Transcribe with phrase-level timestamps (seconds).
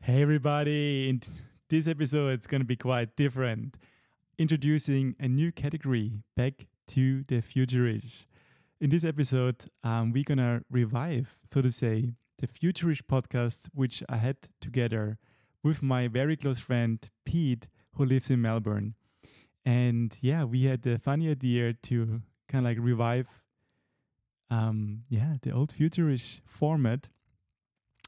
[0.00, 1.08] Hey, everybody.
[1.08, 1.22] In
[1.68, 3.76] this episode, it's going to be quite different.
[4.38, 8.26] Introducing a new category Back to the Futurish.
[8.80, 14.02] In this episode, um, we're going to revive, so to say, the Futurish podcast, which
[14.08, 15.18] I had together
[15.62, 18.94] with my very close friend, Pete, who lives in Melbourne.
[19.64, 23.26] And yeah, we had the funny idea to kind of like revive
[24.50, 27.08] um, yeah, the old futurish format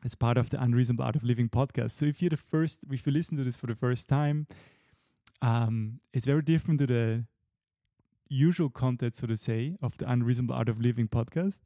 [0.07, 1.91] as part of the Unreasonable Art of Living podcast.
[1.91, 4.47] So if you're the first, if you listen to this for the first time,
[5.43, 7.25] um, it's very different to the
[8.29, 11.59] usual content, so to say, of the Unreasonable Art of Living podcast.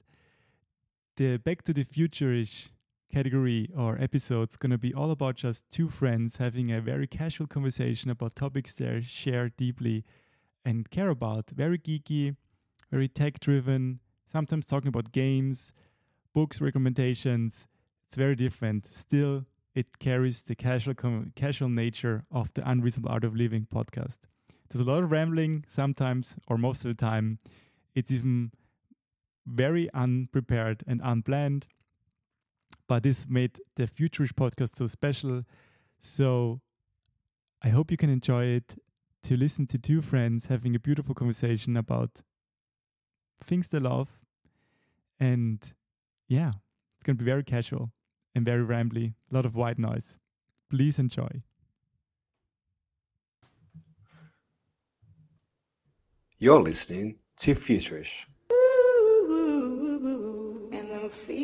[1.19, 2.71] The Back to the Futurish
[3.13, 8.11] category or episode's gonna be all about just two friends having a very casual conversation
[8.11, 10.03] about topics they share deeply
[10.65, 11.51] and care about.
[11.51, 12.37] Very geeky,
[12.91, 15.73] very tech driven, sometimes talking about games,
[16.33, 17.67] books recommendations.
[18.11, 18.93] It's very different.
[18.93, 20.95] Still, it carries the casual
[21.37, 24.19] casual nature of the Unreasonable Art of Living podcast.
[24.69, 27.39] There's a lot of rambling sometimes, or most of the time.
[27.95, 28.51] It's even
[29.47, 31.69] very unprepared and unplanned.
[32.89, 35.45] But this made the Futurish podcast so special.
[36.01, 36.61] So
[37.63, 38.77] I hope you can enjoy it
[39.23, 42.23] to listen to two friends having a beautiful conversation about
[43.45, 44.19] things they love.
[45.21, 45.73] And
[46.27, 46.51] yeah,
[46.97, 47.93] it's going to be very casual
[48.35, 50.19] and very rambly, a lot of white noise.
[50.71, 51.43] Please enjoy.
[56.39, 58.25] You're listening to Futurish.
[60.73, 61.40] and I'm feeling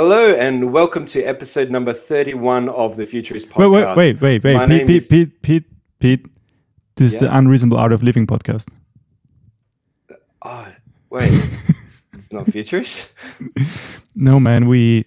[0.00, 3.96] Hello and welcome to episode number 31 of the Futurish podcast.
[3.96, 4.86] wait, wait, wait, My wait.
[4.86, 5.64] Pete, Pete, is- Pete, Pete,
[5.98, 6.26] Pete.
[6.94, 8.68] This is the Unreasonable Art of Living podcast.
[10.08, 10.68] Uh, oh,
[11.10, 13.08] wait, it's, it's not Futurish?
[14.14, 15.04] No, man, we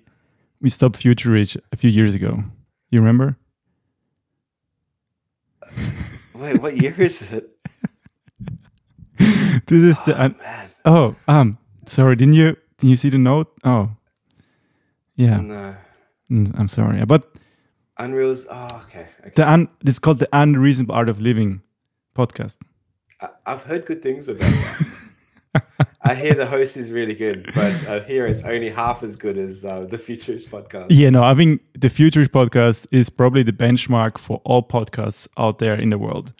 [0.59, 2.43] we stopped Futurish a few years ago.
[2.89, 3.37] You remember?
[5.63, 5.67] Uh,
[6.35, 7.49] wait, what year is it?
[9.67, 12.17] This is the ah, un- Man, oh um sorry.
[12.17, 13.47] Didn't you didn't you see the note?
[13.63, 13.91] Oh,
[15.21, 15.37] yeah.
[15.41, 15.75] no.
[16.31, 17.25] Mm, I'm sorry, but
[17.97, 18.47] Unreal's.
[18.49, 19.07] Oh, okay.
[19.19, 19.31] okay.
[19.35, 21.61] the un- it's called the Unreasonable Art of Living
[22.15, 22.57] podcast.
[23.19, 24.87] I, I've heard good things about that.
[26.03, 29.37] I hear the host is really good, but I hear it's only half as good
[29.37, 30.87] as uh, the Futurish podcast.
[30.89, 35.57] Yeah, no, I think the Futurish podcast is probably the benchmark for all podcasts out
[35.59, 36.33] there in the world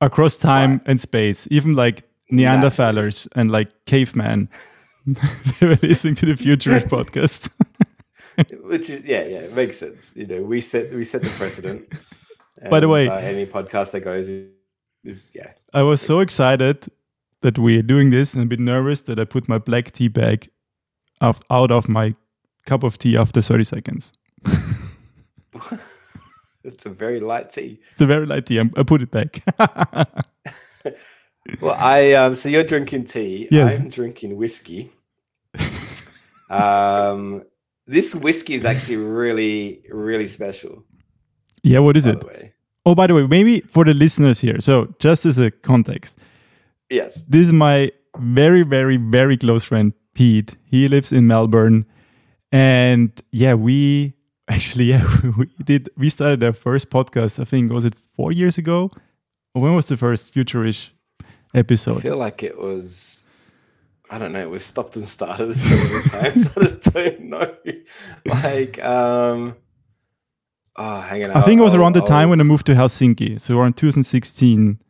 [0.00, 0.82] across time Right.
[0.86, 1.48] and space.
[1.50, 4.48] Even like Neanderthalers and like cavemen,
[5.06, 7.50] they were listening to the Futurish podcast.
[8.62, 10.14] Which is yeah, yeah, it makes sense.
[10.16, 11.92] You know, we set we set the precedent.
[12.70, 14.48] By the way- any podcast that goes is,
[15.04, 15.52] is yeah.
[15.74, 16.86] I was so excited
[17.42, 20.48] that we're doing this and a bit nervous that I put my black tea bag
[21.20, 22.14] of, out of my
[22.64, 24.12] cup of tea after 30 seconds.
[26.64, 27.78] It's a very light tea.
[27.92, 28.58] It's a very light tea.
[28.58, 29.40] I I put it back.
[31.60, 33.48] Well, I um, so you're drinking tea.
[33.50, 33.74] Yes.
[33.74, 34.90] I'm drinking whiskey.
[36.50, 37.44] um,
[37.86, 40.84] this whiskey is actually really, really special.
[41.62, 42.22] yeah, what is it?
[42.84, 44.60] Oh, by the way, maybe for the listeners here.
[44.60, 46.18] So, just as a context,
[46.88, 47.22] yes.
[47.28, 50.56] this is my very, very, very close friend, Pete.
[50.64, 51.84] He lives in Melbourne.
[52.52, 54.14] And yeah, we
[54.48, 55.04] actually, yeah,
[55.36, 58.90] we did, we started our first podcast, I think, was it four years ago?
[59.54, 60.90] Or when was the first Futurish
[61.54, 61.98] episode?
[61.98, 63.15] I feel like it was.
[64.08, 64.48] I don't know.
[64.48, 66.48] We've stopped and started so many times.
[66.56, 67.54] I just don't know.
[68.26, 69.56] Like, um,
[70.76, 71.30] oh, hang on.
[71.32, 73.40] I think it was around the time when I moved to Helsinki.
[73.40, 74.80] So around 2016.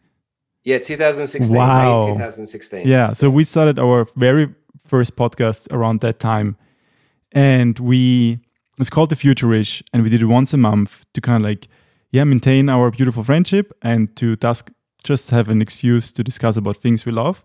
[0.65, 1.55] Yeah, 2016.
[1.55, 2.07] Wow.
[2.07, 2.87] May 2016.
[2.87, 3.13] Yeah.
[3.13, 4.55] So we started our very
[4.87, 6.57] first podcast around that time.
[7.33, 8.41] And we,
[8.79, 9.83] it's called The Futurish.
[9.93, 11.69] And we did it once a month to kind of like,
[12.11, 14.63] yeah, maintain our beautiful friendship and to thus
[15.05, 17.45] just have an excuse to discuss about things we love.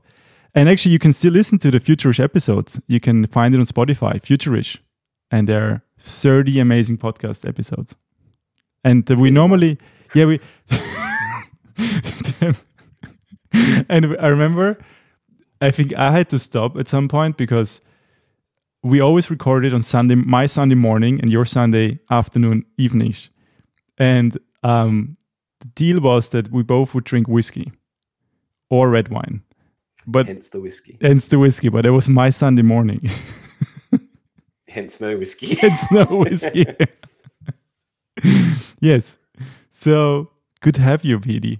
[0.53, 2.81] And actually, you can still listen to the Futurish episodes.
[2.87, 4.77] You can find it on Spotify, Futurish.
[5.29, 7.95] And there are 30 amazing podcast episodes.
[8.83, 9.77] And uh, we normally,
[10.13, 10.39] yeah, we.
[13.89, 14.77] and I remember,
[15.61, 17.79] I think I had to stop at some point because
[18.83, 23.29] we always recorded on Sunday, my Sunday morning and your Sunday afternoon, evenings.
[23.97, 25.17] And um,
[25.59, 27.71] the deal was that we both would drink whiskey
[28.69, 29.43] or red wine.
[30.07, 30.97] But Hence the whiskey.
[31.01, 33.01] hence the whiskey, but it was my Sunday morning.
[34.67, 35.55] Hence no whiskey.
[35.55, 36.65] hence no whiskey.
[38.79, 39.17] yes.
[39.69, 40.29] So
[40.61, 41.59] good to have you, PD.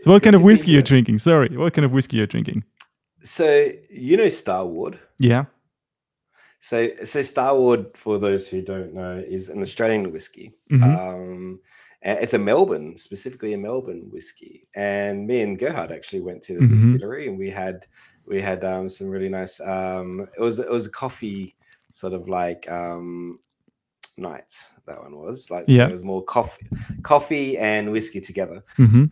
[0.00, 1.18] So what Good kind of whiskey you're drinking?
[1.20, 2.64] Sorry, what kind of whiskey you're drinking?
[3.22, 4.98] So you know Starward.
[5.18, 5.44] Yeah.
[6.58, 10.52] So so Starward, for those who don't know, is an Australian whiskey.
[10.70, 10.82] Mhm.
[10.98, 11.60] Um,
[12.14, 14.66] it's a Melbourne, specifically a Melbourne whiskey.
[14.74, 16.70] And me and Gerhard actually went to the Mhm.
[16.70, 17.86] distillery, and we had
[18.26, 19.60] we had um, some really nice.
[19.60, 21.54] Um, it was it was a coffee
[21.90, 23.38] sort of like um,
[24.18, 24.52] night.
[24.86, 25.88] That one was like so Yeah.
[25.88, 26.66] it was more coffee,
[27.02, 28.62] coffee and whiskey together.
[28.76, 29.04] hmm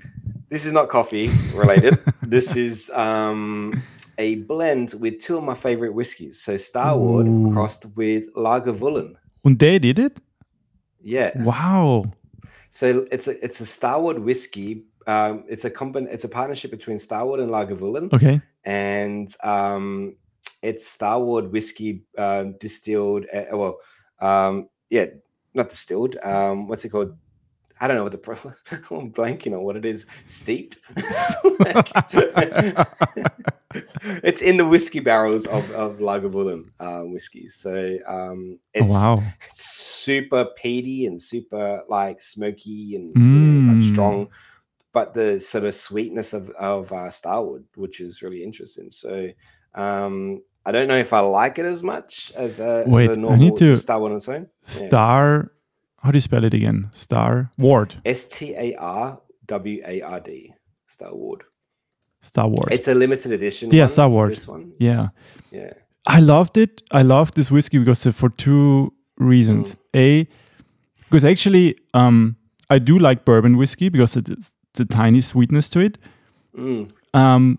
[0.51, 1.99] This is not coffee related.
[2.23, 3.73] this is um,
[4.19, 6.41] a blend with two of my favorite whiskies.
[6.43, 7.53] So Starward Ooh.
[7.53, 9.15] crossed with Lagavulin.
[9.45, 10.21] And they did it?
[11.03, 11.31] Yeah.
[11.43, 12.05] Wow.
[12.75, 14.83] So it's a it's a Starward whiskey.
[15.07, 16.09] Um, it's a company.
[16.11, 18.41] It's a partnership between Starward and Lagavulin, Okay.
[18.65, 20.17] and um,
[20.61, 23.27] it's Starward whiskey um, distilled.
[23.33, 23.79] Uh, well,
[24.21, 25.07] um, yeah,
[25.55, 26.17] not distilled.
[26.25, 27.17] Um, what's it called?
[27.81, 28.35] I don't know what the pro-
[28.73, 30.07] I'm blanking on what it is.
[30.27, 30.79] Steeped.
[34.23, 37.55] it's in the whiskey barrels of of Lagavulin uh, whiskeys.
[37.57, 39.23] So um, Oh, it's wow.
[39.49, 43.93] it's super peaty and super like smoky and know, like Mm.
[43.93, 44.29] strong,
[44.93, 48.91] but the sort of sweetness of of uh, Starward, which is really interesting.
[48.91, 49.29] So
[49.75, 53.17] um, I don't know if I like it as much as a, Wait, I as
[53.17, 54.49] a normal need to- Starward on its own.
[54.63, 55.51] Star.
[55.99, 56.91] How do you spell it again?
[56.93, 57.95] Star Ward.
[58.05, 60.53] S T A R W A R D
[60.87, 61.45] Starward.
[62.25, 62.69] Star Wars.
[62.73, 63.71] It's a limited edition.
[63.71, 64.33] Yeah, one, Starward.
[64.33, 64.73] This one.
[64.79, 65.09] yeah.
[65.53, 65.71] Yeah.
[66.07, 66.83] I loved it.
[66.91, 69.77] I loved this whiskey because uh, for two reasons.
[69.97, 70.27] A,
[70.99, 72.37] because actually, um,
[72.69, 75.99] I do like bourbon whiskey because it's the tiny sweetness to it.
[76.57, 76.91] Mm.
[77.15, 77.59] Um,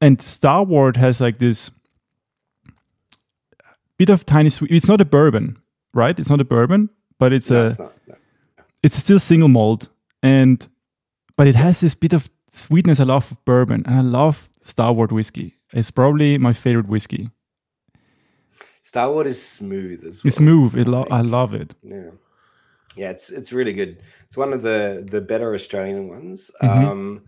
[0.00, 1.70] and Starward has like this
[3.96, 4.70] bit of tiny sweet.
[4.70, 5.58] It's not a bourbon,
[5.94, 6.18] right?
[6.18, 7.92] It's not a bourbon, but it's No, a it's not.
[8.08, 8.14] no.
[8.82, 9.88] it's still single malt,
[10.22, 10.66] and
[11.36, 12.28] but it has this bit of
[12.58, 15.54] sweetness I love bourbon, and I love Star whiskey.
[15.72, 17.30] It's probably my favorite whiskey.
[18.82, 20.28] Starward is smooth as well.
[20.28, 20.74] It's smooth.
[20.74, 21.74] It lo- I love it.
[21.82, 22.10] Yeah,
[22.96, 24.02] yeah, it's it's really good.
[24.26, 26.50] It's one of the the better Australian ones.
[26.62, 26.88] Mhm.
[26.88, 27.20] Um,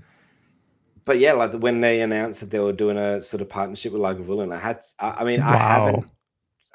[1.05, 4.01] but yeah, like when they announced that they were doing a sort of partnership with
[4.01, 6.11] Lagavulin, I had, I, I mean, I haven't.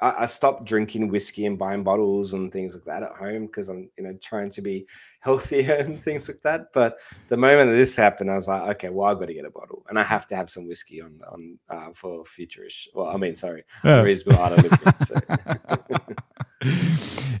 [0.00, 3.68] I, I stopped drinking whiskey and buying bottles and things like that at home because
[3.68, 4.86] I'm, you know, trying to be
[5.20, 6.72] healthier and things like that.
[6.72, 6.98] But
[7.28, 9.50] the moment that this happened, I was like, okay, well, I've got to get a
[9.50, 12.88] bottle, and I have to have some whiskey on on uh, for futurish.
[12.94, 14.02] Well, I mean, sorry, Yeah.
[14.02, 15.16] for Isabel Auto Living, so.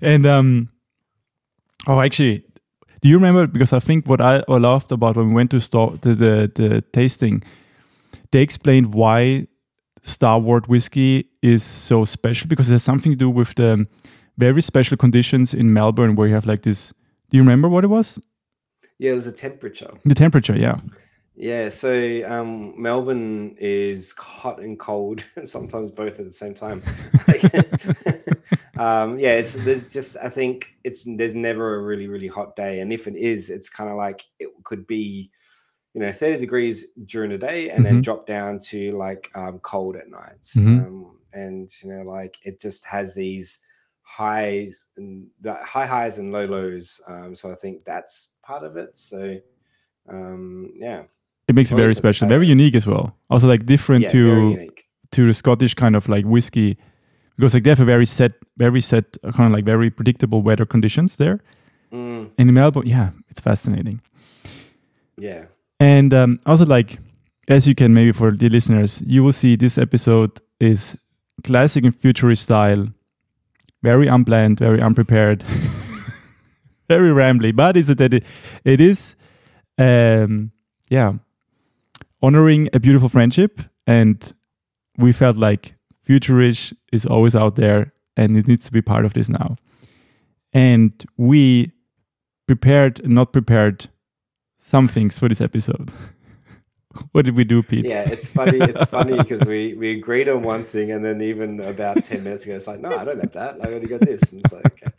[0.00, 0.68] and um,
[1.86, 2.44] oh, actually,
[3.02, 3.46] do you remember?
[3.46, 6.52] Because I think what I I loved about when we went to store the the,
[6.54, 7.42] the tasting,
[8.30, 9.46] they explained why
[10.06, 13.86] Star Ward whiskey is so special because it has something to do with the
[14.38, 16.92] very special conditions in Melbourne where you have like this.
[17.30, 18.20] Do you remember what it was?
[18.98, 19.90] yeah, it was a temperature.
[20.04, 20.76] The temperature, yeah.
[21.34, 26.82] Yeah, so um, Melbourne is hot and cold, sometimes both at the same time.
[28.78, 32.80] um, yeah, it's there's just I think it's there's never a really really hot day,
[32.80, 35.30] and if it is, it's kind of like it could be,
[35.96, 37.84] you know, 30 degrees during the day, and Mhm.
[37.84, 40.86] then drop down to like um, cold at nights, Mhm.
[40.86, 43.60] um, and you know, like it just has these
[44.02, 47.00] highs and the high highs and low lows.
[47.08, 48.96] Um, so I think that's part of it.
[48.96, 49.38] So
[50.08, 51.04] um, yeah.
[51.48, 53.16] It makes it very special, very unique as well.
[53.30, 54.70] Also, like different yeah, to
[55.12, 56.76] to the Scottish kind of like whiskey,
[57.36, 60.42] because like they have a very set, very set, uh, kind of like very predictable
[60.42, 61.38] weather conditions there.
[61.92, 64.00] Mm, in Melbourne, yeah, it's fascinating.
[65.16, 65.46] yeah.
[65.78, 66.98] And um, also, like,
[67.48, 70.96] as you can maybe for the listeners, you will see this episode is
[71.44, 72.88] classic and futurish style,
[73.82, 75.42] very unplanned, very unprepared,
[76.88, 77.54] very rambly.
[77.54, 78.24] But is it that it,
[78.64, 79.16] it is,
[79.78, 80.50] um,
[80.88, 81.14] yeah,
[82.22, 84.32] honoring a beautiful friendship, and
[84.96, 85.74] we felt like
[86.08, 89.56] futurish is always out there, and it needs to be part of this now.
[90.52, 91.72] And we
[92.46, 93.88] prepared, not prepared
[94.58, 95.90] some things for this episode.
[97.12, 97.86] what did we do, Pete?
[97.86, 98.58] Yeah, it's funny.
[98.58, 102.44] It's funny because we we agreed on one thing, and then even about ten minutes
[102.44, 103.56] ago, it's like, no, I don't have that.
[103.62, 104.32] I already got this.
[104.32, 104.92] And it's like, okay.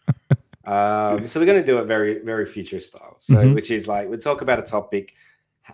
[0.66, 3.16] Um, so we're going to do it very very future style.
[3.20, 3.56] So Mhm.
[3.56, 5.14] which is like we talk about a topic.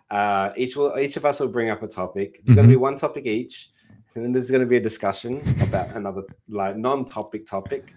[0.10, 2.42] Uh, each will each of us will bring up a topic.
[2.44, 3.72] There's going to be one topic each,
[4.16, 7.94] and then there's going to be a discussion about another like non-topic topic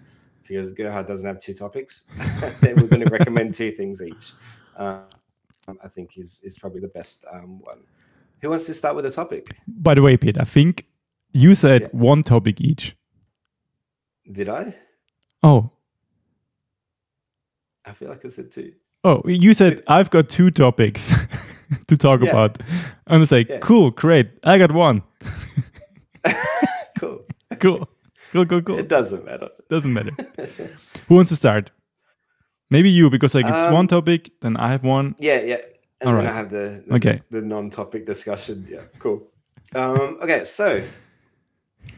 [0.47, 2.05] because Gerhard doesn't have two topics.
[2.61, 4.33] then we're going to recommend two things each.
[5.67, 7.79] Um, I think is is probably the best um, one.
[8.41, 9.47] Who wants to start with a topic?
[9.67, 10.85] By the way, Pete, I think
[11.33, 11.87] you said Yeah.
[11.91, 12.95] one topic each.
[14.31, 14.73] Did I?
[15.43, 15.71] Oh,
[17.85, 18.73] I feel like I said two.
[19.03, 21.13] Oh, you said I've got two topics
[21.87, 22.29] to talk Yeah.
[22.29, 22.61] about.
[23.07, 23.59] And it's like, Yeah.
[23.59, 24.29] cool, great.
[24.43, 25.03] I got one.
[26.99, 27.19] Cool.
[27.59, 27.87] Cool.
[28.33, 28.79] Cool, cool, cool.
[28.79, 29.49] It doesn't matter.
[29.69, 30.11] Doesn't matter.
[31.07, 31.71] Who wants to start?
[32.69, 35.15] Maybe you, because like it's Um, one topic, then I have one.
[35.19, 35.61] Yeah, yeah.
[36.01, 36.31] And All then right.
[36.33, 37.19] I have the the, Okay.
[37.31, 38.67] the non-topic discussion.
[38.69, 39.27] Yeah, cool.
[39.75, 40.83] Um, okay, so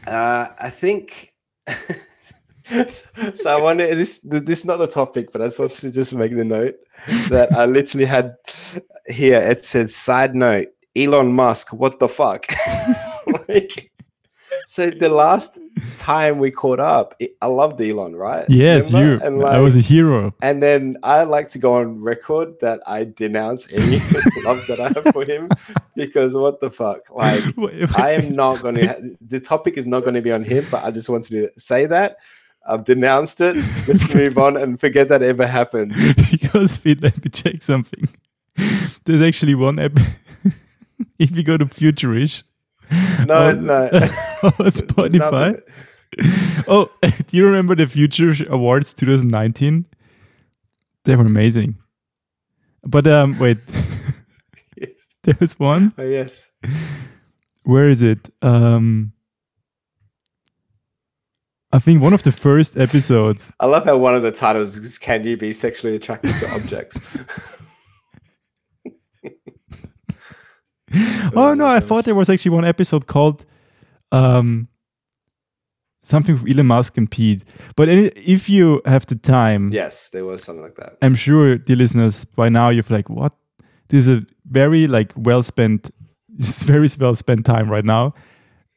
[0.06, 1.32] uh, I think
[3.34, 3.56] so.
[3.58, 4.20] I wanted this.
[4.24, 6.76] This is not the topic, but I just wanted to just make the note
[7.28, 8.36] that I literally had
[9.08, 9.40] here.
[9.40, 12.46] It said, "Side note: Elon Musk, what the fuck?"
[13.48, 13.89] like,
[14.70, 15.58] so the last
[15.98, 18.44] time we caught up, it, I loved Elon, right?
[18.48, 19.14] Yes, Remember?
[19.14, 19.20] you.
[19.38, 20.32] And I was a hero.
[20.42, 23.96] and then I like to go on record that I denounce any
[24.44, 25.48] love that I have for him
[25.96, 27.10] because what the fuck?
[27.10, 30.30] Like, Wait, wait, I am not going to, the topic is not going to be
[30.30, 32.18] on him, but I just wanted to say that.
[32.64, 33.56] I've denounced it.
[33.88, 35.94] Let's move on and forget that ever happened.
[36.30, 38.08] because Pete, let me check something.
[39.04, 39.98] There's actually one app.
[41.18, 42.44] if you go to Futurish
[43.26, 43.90] No, Oh, no.
[44.70, 45.60] Spotify.
[46.66, 46.90] Oh,
[47.28, 49.86] do you remember the Future Awards 2019?
[51.04, 51.76] They were amazing.
[52.82, 53.58] But um, wait,
[54.76, 54.90] Yes.
[55.22, 55.94] there was one.
[55.96, 56.50] Oh, yes.
[57.62, 58.28] Where is it?
[58.42, 59.12] Um,
[61.72, 63.52] I think one of the first episodes.
[63.60, 66.98] I love how one of the titles is Can You Be Sexually Attracted to Objects?
[71.36, 73.46] Oh no, I thought there was actually one episode called
[74.12, 74.68] um,
[76.02, 77.44] something with Elon Musk and Pete.
[77.76, 80.96] But any, if you have the time, yes, there was something like that.
[81.02, 83.32] I'm sure, dear listeners, by now you're like, what?
[83.88, 85.90] This is a very like well spent,
[86.38, 88.14] it's very well spent time right now.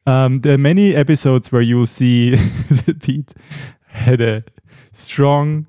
[0.06, 3.32] Um, there are many episodes where you will see that Pete
[3.86, 4.44] had a
[4.92, 5.66] strong,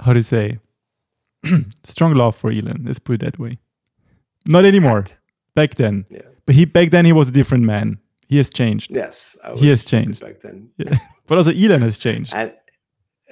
[0.00, 0.58] how to say,
[1.84, 2.82] strong love for Elon.
[2.84, 3.58] Let's put it that way.
[4.48, 5.06] Not anymore.
[5.54, 6.22] Back then, Yeah.
[6.46, 7.98] But he back then he was a different man.
[8.28, 9.36] He has changed, Yes.
[9.44, 10.20] I He has changed.
[10.20, 10.70] back then.
[10.78, 10.96] Yeah.
[11.26, 12.34] but also Elon has changed.
[12.34, 12.52] And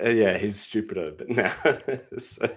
[0.05, 1.53] uh, yeah, he's stupider, but now
[2.19, 2.49] so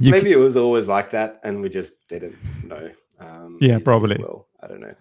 [0.00, 2.90] maybe it was always like that, and we just didn't know.
[3.20, 4.16] Um, Yeah, probably.
[4.18, 4.94] Well, I don't know.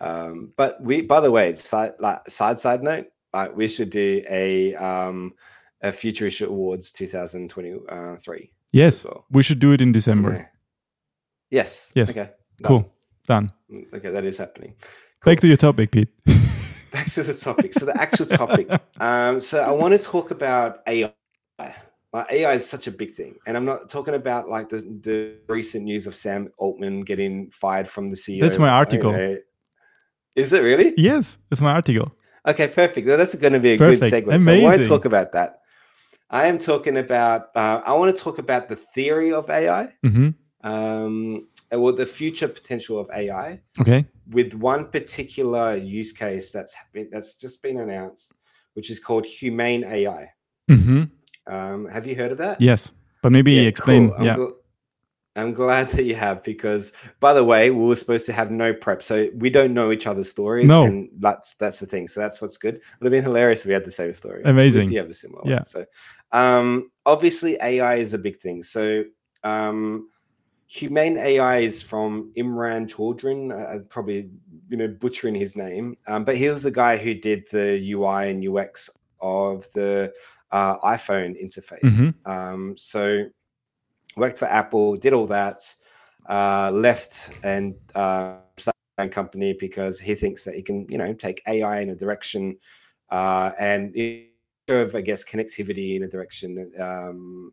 [0.00, 4.22] Um, but we, by the way, side like side side note, like we should do
[4.28, 5.34] a um
[5.82, 8.52] a Futurish Awards 2023.
[8.72, 9.24] yes, well.
[9.30, 10.32] we should do it in December.
[10.32, 10.46] Yeah.
[11.50, 11.92] Yes.
[11.94, 12.10] Yes.
[12.10, 12.30] Okay.
[12.64, 12.80] Cool.
[13.26, 13.46] Done.
[13.46, 13.50] Done.
[13.70, 14.74] Okay, that is happening.
[15.24, 16.08] Back to your topic, Pete.
[16.92, 17.74] back to the topic.
[17.74, 18.68] So the actual topic.
[18.98, 21.12] Um, so I want to talk about AI.
[22.10, 25.34] Like AI is such a big thing, and I'm not talking about like the the
[25.48, 28.40] recent news of Sam Altman getting fired from the CEO.
[28.40, 29.12] That's my article.
[30.34, 30.94] Is it really?
[30.96, 32.12] yes, that's my article.
[32.46, 33.06] Okay, perfect.
[33.06, 34.00] Well, That's going to be a Perfect.
[34.00, 34.34] good segue.
[34.34, 34.40] Amazing.
[34.40, 35.60] So I want to talk about that.
[36.30, 37.48] I am talking about.
[37.54, 39.92] Uh, I want to talk about the theory of AI.
[40.02, 40.30] hmm
[40.62, 43.60] Um, or the future potential of AI.
[43.80, 44.04] Okay.
[44.30, 48.34] with one particular use case that's been, that's just been announced,
[48.74, 50.28] which is called humane AI.
[50.68, 51.04] hmm
[51.46, 52.60] Um, have you heard of that?
[52.60, 54.08] Yes, but maybe Yeah, explain.
[54.08, 54.16] cool.
[54.18, 54.36] I'm, Yeah.
[54.36, 54.52] gl-
[55.36, 58.74] I'm glad that you have because, by the way, we were supposed to have no
[58.74, 60.66] prep, so we don't know each other's stories.
[60.68, 60.84] No.
[60.84, 62.08] and that's that's the thing.
[62.08, 62.74] So that's what's good.
[62.76, 64.42] It would have been hilarious if we had the same story.
[64.44, 64.88] Amazing.
[64.88, 65.56] Do have a similar Yeah.
[65.56, 65.64] one.
[65.66, 65.86] So,
[66.32, 68.62] um, obviously, AI is a big thing.
[68.64, 69.04] So,
[69.44, 70.08] um,
[70.68, 73.50] humane AI is from Imran Chaudhry.
[73.52, 74.30] I- probably
[74.68, 78.26] you know butchering his name, um, but he was the guy who did the UI
[78.26, 80.12] and UX of the
[80.52, 81.80] uh, iPhone interface.
[81.82, 82.14] Mhm.
[82.26, 83.24] Um, so
[84.16, 85.60] worked for Apple, did all that,
[86.28, 91.42] uh, left and uh, started company because he thinks that he can, you know, take
[91.46, 92.56] AI in a direction
[93.10, 93.94] uh, and
[94.68, 97.52] serve, I guess, connectivity in a direction, um,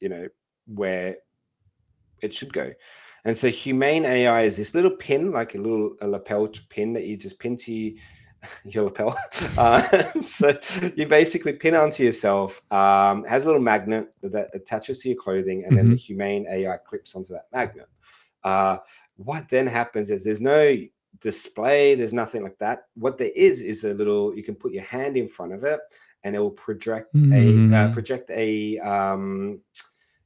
[0.00, 0.28] you know,
[0.66, 1.16] where
[2.22, 2.72] it should go.
[3.24, 7.04] And so humane AI is this little pin, like a little a lapel pin that
[7.04, 7.96] you just pin to you,
[8.64, 9.16] your lapel.
[9.58, 10.56] Uh, so
[10.96, 12.62] you basically pin onto yourself.
[12.72, 16.76] Um, has a little magnet that attaches to your clothing, and then the humane AI
[16.78, 17.88] clips onto that magnet.
[18.42, 18.78] Uh,
[19.16, 20.76] what then happens is there's no
[21.20, 22.86] display, there's nothing like that.
[22.94, 24.34] What there is is a little.
[24.34, 25.78] You can put your hand in front of it,
[26.24, 27.92] and it will project a uh, Mm.
[27.92, 29.60] project a um,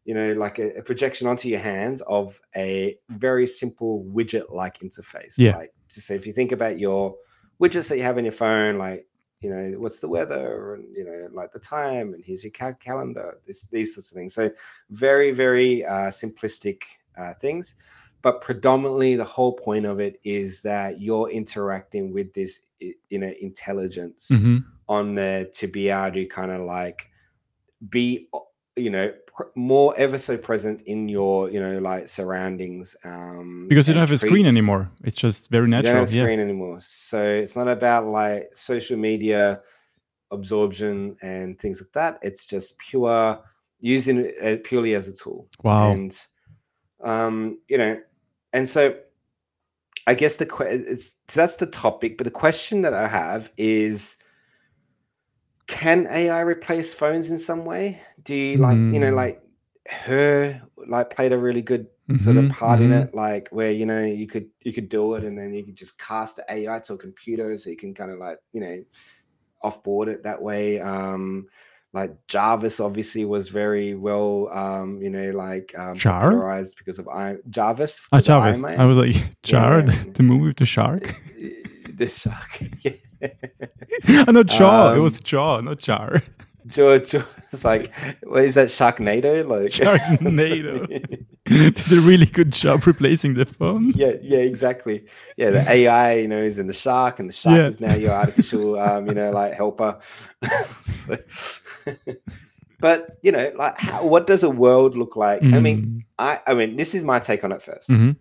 [0.07, 5.35] you know, like a, a projection onto your hands of a very simple widget-like interface.
[5.37, 5.57] Yeah.
[5.57, 7.17] Like, just if you think about your
[7.61, 9.07] widgets that you have on your phone, like,
[9.41, 12.75] you know, what's the weather, and you know, like the time, and here's your cal-
[12.75, 13.39] calendar.
[13.47, 14.33] This, these sorts of things.
[14.33, 14.51] So,
[14.91, 16.83] very, very uh, simplistic
[17.19, 17.75] uh, things.
[18.23, 23.33] But predominantly, the whole point of it is that you're interacting with this, you know,
[23.41, 24.65] intelligence Mhm.
[24.89, 27.11] on there to be able to kind of like
[27.91, 28.29] be
[28.77, 29.13] you know
[29.55, 34.13] more ever so present in your you know like surroundings um Because you don't have
[34.13, 34.91] a screen anymore.
[35.05, 36.01] It's just very You don't natural.
[36.01, 36.23] have a Yeah.
[36.23, 39.61] screen anymore so it's not about like social media
[40.31, 43.39] absorption and things like that it's just pure
[43.81, 45.93] using it uh, purely as a tool Wow.
[45.93, 46.27] and
[47.05, 48.01] um you know
[48.53, 48.97] and so
[50.07, 53.51] i guess the que- it's so that's the topic but the question that i have
[53.59, 54.17] is
[55.67, 59.17] can ai replace phones in some way do you like you know Mm.
[59.17, 59.43] like
[59.89, 61.87] her like played a really good
[62.19, 63.03] sort of Mhm, part in mhm.
[63.03, 65.75] it like where you know you could you could do it and then you could
[65.77, 68.85] just cast the ai to a computer so you can kind of like you know
[69.65, 71.47] offboard it that way um
[71.93, 76.31] like jarvis obviously was very well um you know like um Jar?
[76.31, 78.63] popularized because of I- jarvis Ah, Jarvis.
[78.63, 79.85] I was like, Jar, yeah.
[80.15, 81.13] the movie with the shark.
[81.97, 82.93] the shark yeah
[84.29, 84.93] Not Jaw.
[84.93, 86.23] it Um, was Jaw, not Jar.
[86.69, 87.15] george
[87.53, 87.93] it's like
[88.25, 90.87] what is that sharknado like Sharknado.
[91.47, 93.93] Did a really good job replacing the phone.
[93.95, 95.07] yeah, yeah, exactly.
[95.37, 97.69] Yeah, the AI, you know, is in the shark, and the shark Yeah.
[97.69, 100.01] is now your artificial, um, you know, like helper.
[100.83, 101.19] So-
[102.81, 105.41] but you know, like, how, what does a world look like?
[105.45, 106.05] I mean, Mm.
[106.19, 108.17] I, I mean, this is my take on it 1st Mhm.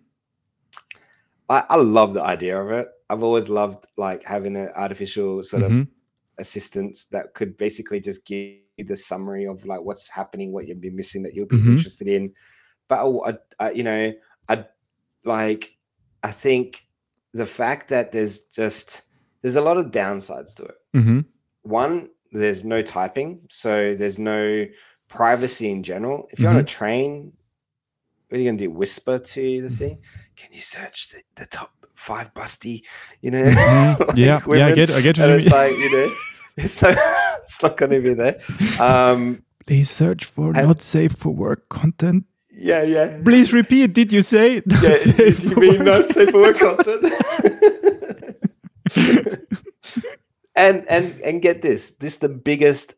[1.48, 2.88] I, I love the idea of it.
[3.08, 5.88] I've always loved like having an artificial sort of Mhm.
[6.38, 10.80] assistance that could basically just give you the summary of like what's happening, what you've
[10.80, 11.76] been missing that you'll be Mhm.
[11.76, 12.32] interested in.
[12.88, 14.12] But I, I- you know,
[14.48, 14.64] I
[15.24, 15.76] like.
[16.22, 16.86] I think
[17.32, 19.02] the fact that there's just
[19.42, 20.74] there's a lot of downsides to it.
[20.94, 21.24] Mhm.
[21.62, 24.66] One, there's no typing, so there's no
[25.08, 26.28] privacy in general.
[26.32, 27.32] If you're on a train,
[28.28, 28.70] what are you gonna do?
[28.70, 29.98] Whisper to the thing?
[30.36, 32.82] Can you search the, the top five busty?
[33.20, 33.44] You know?
[33.44, 33.98] Mhm.
[34.08, 36.14] like Yeah, yeah, I get- I get what And you it's like you know,
[36.56, 36.98] it's not,
[37.42, 38.38] it's not gonna be there.
[38.80, 42.24] Um, Please search for And- not safe for work content.
[42.50, 43.18] yeah, yeah.
[43.24, 43.92] Please repeat.
[43.94, 44.62] Did you say?
[44.66, 45.86] not Yeah, safe you for mean work?
[45.86, 47.12] not safe for work content?
[50.54, 52.94] and and and get this, this is the biggest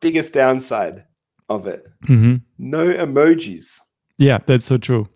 [0.00, 1.04] biggest downside
[1.48, 1.84] of it.
[2.08, 2.42] Mhm.
[2.58, 3.78] No emojis.
[4.18, 5.08] Yeah, that's so true.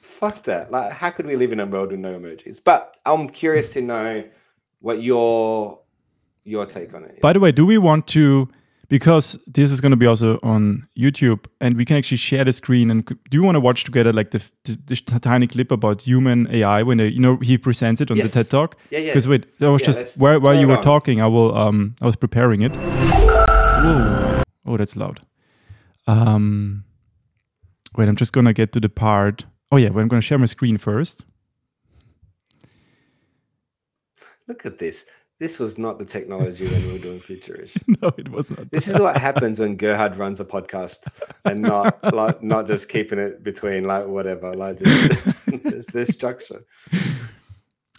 [0.00, 0.70] Fuck that.
[0.70, 2.60] Like, how could we live in a world with no emojis?
[2.62, 4.24] But I'm curious to know
[4.80, 5.80] what your
[6.44, 7.20] your take on it is.
[7.20, 8.48] By the way, do we want to?
[8.88, 12.52] Because this is going to be also on YouTube, and we can actually share the
[12.52, 12.90] screen.
[12.90, 16.46] And do you want to watch together, like the, the, this tiny clip about human
[16.54, 18.32] AI when they, you know he presents it on Yes.
[18.32, 18.76] the TED Talk?
[18.90, 19.06] Yeah, yeah.
[19.06, 20.82] Because wait, that was Yeah, just while, while you were on.
[20.82, 22.76] talking, I will um I was preparing it.
[22.76, 24.42] Whoa!
[24.66, 25.20] Oh, that's loud.
[26.06, 26.84] Um,
[27.96, 29.46] wait, I'm just gonna get to the part.
[29.70, 31.24] Oh yeah, well, I'm gonna share my screen first.
[34.46, 35.06] Look at this.
[35.40, 37.76] This was not the technology when we were doing Futurish.
[38.02, 38.70] no, it was not.
[38.70, 41.08] This is what happens when Gerhard runs a podcast
[41.44, 46.64] and not like not just keeping it between like whatever, like just there's this structure.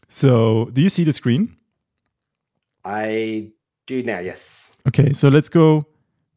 [0.07, 1.57] So, do you see the screen?
[2.85, 3.51] I
[3.85, 4.71] do now, yes.
[4.87, 5.85] Okay, so let's go.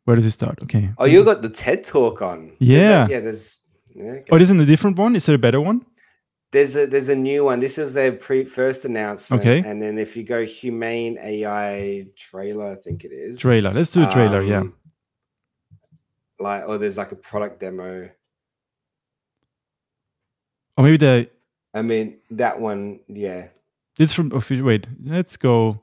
[0.08, 0.62] Where does it start?
[0.62, 0.88] Okay.
[0.96, 2.46] Oh, you got the TED talk on.
[2.58, 3.04] There's Yeah.
[3.04, 3.20] a- yeah.
[3.20, 3.58] There's
[3.94, 4.24] yeah, okay.
[4.32, 5.14] Oh, this is a different one.
[5.14, 5.84] Is there a better one?
[6.50, 7.60] there's a there's a new one.
[7.60, 9.42] This is their pre first announcement.
[9.42, 9.58] Okay.
[9.68, 13.70] and then if you go Humane AI trailer, I think it is Trailer.
[13.74, 14.40] Let's do a trailer.
[14.40, 14.60] yeah.
[14.60, 14.72] Um,
[16.40, 18.08] Like, or there's like a product demo.
[20.78, 21.28] Or maybe the
[21.74, 23.48] I mean, that one, yeah.
[23.98, 24.32] this from.
[24.32, 25.82] Oh, wait, let's go.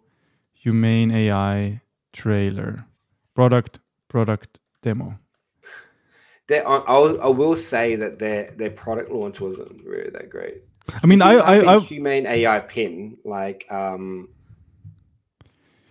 [0.53, 2.85] Humane AI trailer,
[3.35, 3.77] product
[4.15, 5.19] product demo.
[6.47, 10.63] Their, I, I'll- I will say that their their product launch wasn't really that great.
[11.03, 14.29] I mean, I you type in I, I humane AI pin like um,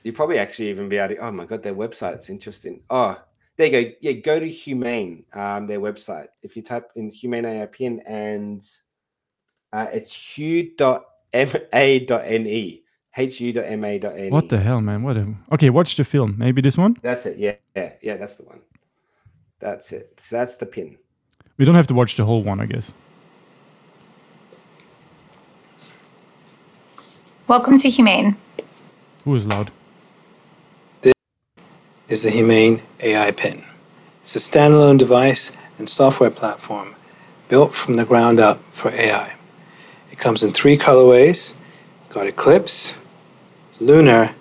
[0.05, 1.21] you probably actually even be able to.
[1.21, 2.81] Oh my god, their website's interesting.
[2.89, 3.21] Oh,
[3.59, 3.91] there you go.
[4.01, 6.29] Yeah, go to humane um their website.
[6.41, 8.63] If you type in humane AI pin and
[9.75, 11.25] uh, it's hu.ma.ne.
[13.15, 14.31] hu.ma.ne.
[14.31, 15.03] what the hell, man?
[15.03, 15.17] What?
[15.17, 16.35] A, okay, watch the film.
[16.37, 16.97] Maybe this one.
[17.03, 17.39] That's it.
[17.39, 18.17] Yeah, yeah, yeah.
[18.17, 18.61] That's the one.
[19.61, 20.19] That's it.
[20.21, 20.99] So that's the pin.
[21.57, 22.93] We don't have to watch the whole one, I guess.
[27.47, 28.37] Welcome to Humane.
[29.25, 29.71] Who is loud?
[31.03, 31.13] This
[32.09, 33.65] is the Humane AI Pin.
[34.23, 36.97] It's a standalone device and software platform
[37.49, 39.37] built from the ground up for AI.
[40.11, 41.55] It comes in three colorways
[42.15, 42.95] got Eclipse,
[43.81, 44.35] Lunar,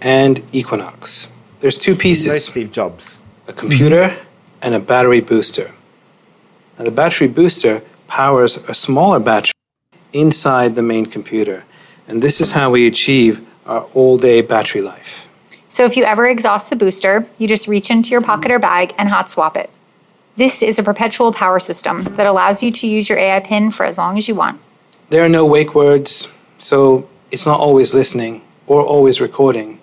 [0.00, 1.28] and Equinox.
[1.60, 3.18] There's two No pieces Steve Jobs.
[3.46, 4.24] a computer mm-hmm.
[4.62, 5.72] and a battery booster.
[6.78, 9.52] Now, the battery booster powers a smaller battery
[10.12, 11.64] inside the main computer,
[12.06, 15.28] and this is how we achieve our all day battery life.
[15.68, 18.94] So if you ever exhaust the booster, you just reach into your pocket or bag
[18.96, 19.70] and hot swap it.
[20.36, 23.84] This is a perpetual power system that allows you to use your AI pin for
[23.84, 24.60] as long as you want.
[25.10, 29.80] There are no wake words, so it's not always listening or always recording.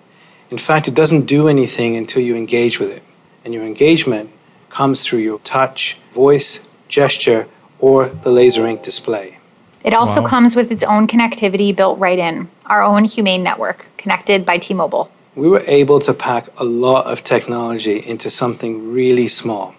[0.50, 3.02] In fact, it doesn't do anything until you engage with it.
[3.44, 4.30] And your engagement
[4.70, 7.46] comes through your touch, voice, gesture,
[7.78, 9.38] or the laser ink display.
[9.84, 10.28] It also Wow.
[10.28, 14.74] comes with its own connectivity built right in, our own Humane network, connected by T
[14.74, 15.10] Mobile.
[15.34, 19.74] We were able to pack a lot of technology into something really small.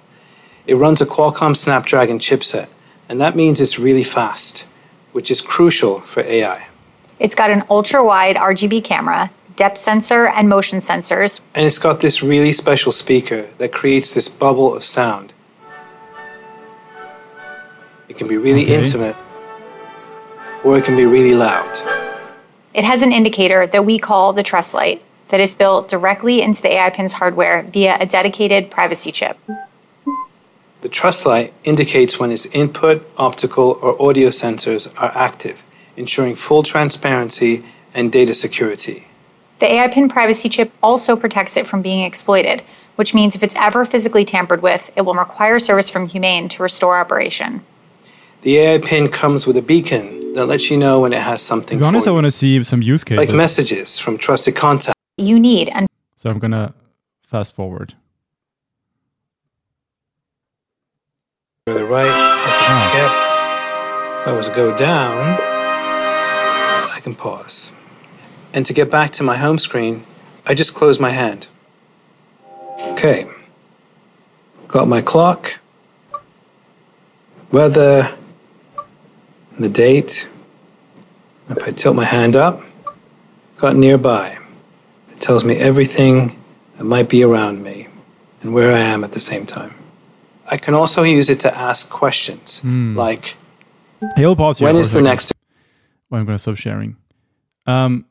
[0.65, 2.67] It runs a Qualcomm Snapdragon chipset,
[3.09, 4.65] and that means it's really fast,
[5.13, 6.67] which is crucial for AI.
[7.19, 11.99] It's got an ultra wide RGB camera, depth sensor, and motion sensors, And it's got
[11.99, 15.33] this really special speaker that creates this bubble of sound.
[18.07, 18.75] It can be really Okay.
[18.75, 19.15] intimate,
[20.63, 21.77] or it can be really loud.
[22.73, 26.61] It has an indicator that we call the Trust Light that is built directly into
[26.61, 29.37] the AI Pin's hardware via a dedicated privacy chip.
[30.81, 35.63] The Trust Light indicates when its input, optical, or audio sensors are active,
[35.97, 39.07] ensuring full transparency and data security.
[39.59, 42.63] The AI Pin privacy chip also protects it from being exploited,
[42.95, 46.63] which means if it's ever physically tampered with, it will require service from Humane to
[46.63, 47.65] restore operation.
[48.41, 51.45] The AI pin comes with a beacon that lets you know when it has To
[51.45, 53.27] something be honest, for I want to see some use cases.
[53.27, 54.99] like messages from trusted contacts.
[55.17, 56.75] You need and so I'm gonna
[57.23, 57.95] fast forward.
[61.65, 61.89] To the ah.
[61.89, 64.21] right, I can skip.
[64.21, 65.56] If I was to go down,
[67.15, 67.71] Pause.
[68.53, 70.05] And to get back to my home screen,
[70.45, 71.47] I just close my hand.
[72.79, 73.29] Okay.
[74.67, 75.59] Got my clock,
[77.51, 78.15] weather,
[79.55, 80.29] and the date.
[81.49, 82.61] If I tilt my hand up,
[83.57, 84.37] got nearby.
[85.09, 86.41] It tells me everything
[86.77, 87.87] that might be around me
[88.41, 89.73] and where I am at the same time.
[90.47, 92.95] I can also use it to ask questions hmm.
[92.97, 93.35] like,
[94.35, 95.03] pause here when is the second.
[95.03, 95.36] next
[96.09, 96.95] Well, I'm gonna stop sharing.
[97.65, 98.05] Um,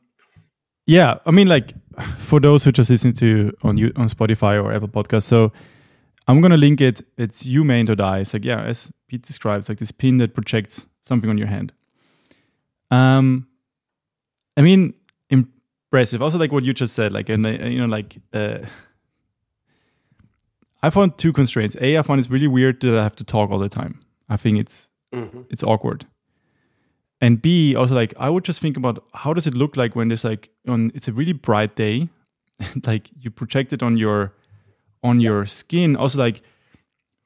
[0.85, 1.73] yeah, I mean, like
[2.19, 5.51] for those who just listen to on you on Spotify or Apple Podcasts, so
[6.27, 7.01] I'm gonna link it.
[7.17, 8.19] It's humane.ai.
[8.19, 11.73] It's like yeah, as Pete describes, like this pin that projects something on your hand.
[12.91, 13.47] Um,
[14.55, 14.93] I mean,
[15.29, 16.21] impressive.
[16.21, 18.59] Also, like what you just said, like and uh, you know, like uh,
[20.83, 21.75] I found two constraints.
[21.81, 23.99] A, I found it's really weird that I have to talk all the time.
[24.29, 25.45] I think it's Mhm.
[25.49, 26.05] it's awkward.
[27.19, 30.09] And B, also like I would just think about how does it look like when
[30.09, 32.09] there's like on it's a really bright day,
[32.59, 34.33] and like you project it on your
[35.03, 35.95] on your skin.
[35.95, 36.41] Also like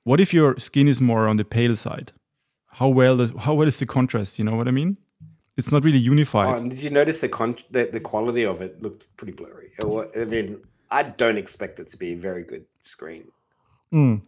[0.03, 2.11] what if your skin is more on the pale side?
[2.67, 4.39] How well does, how well is the contrast?
[4.39, 4.97] You know what I mean?
[5.57, 6.59] It's not really Oh, unified.
[6.61, 9.71] and did you notice the, con- the the quality of it looked pretty blurry?
[9.83, 10.57] I mean,
[10.89, 13.25] I don't expect it to be a very good screen,
[13.93, 14.21] Mm.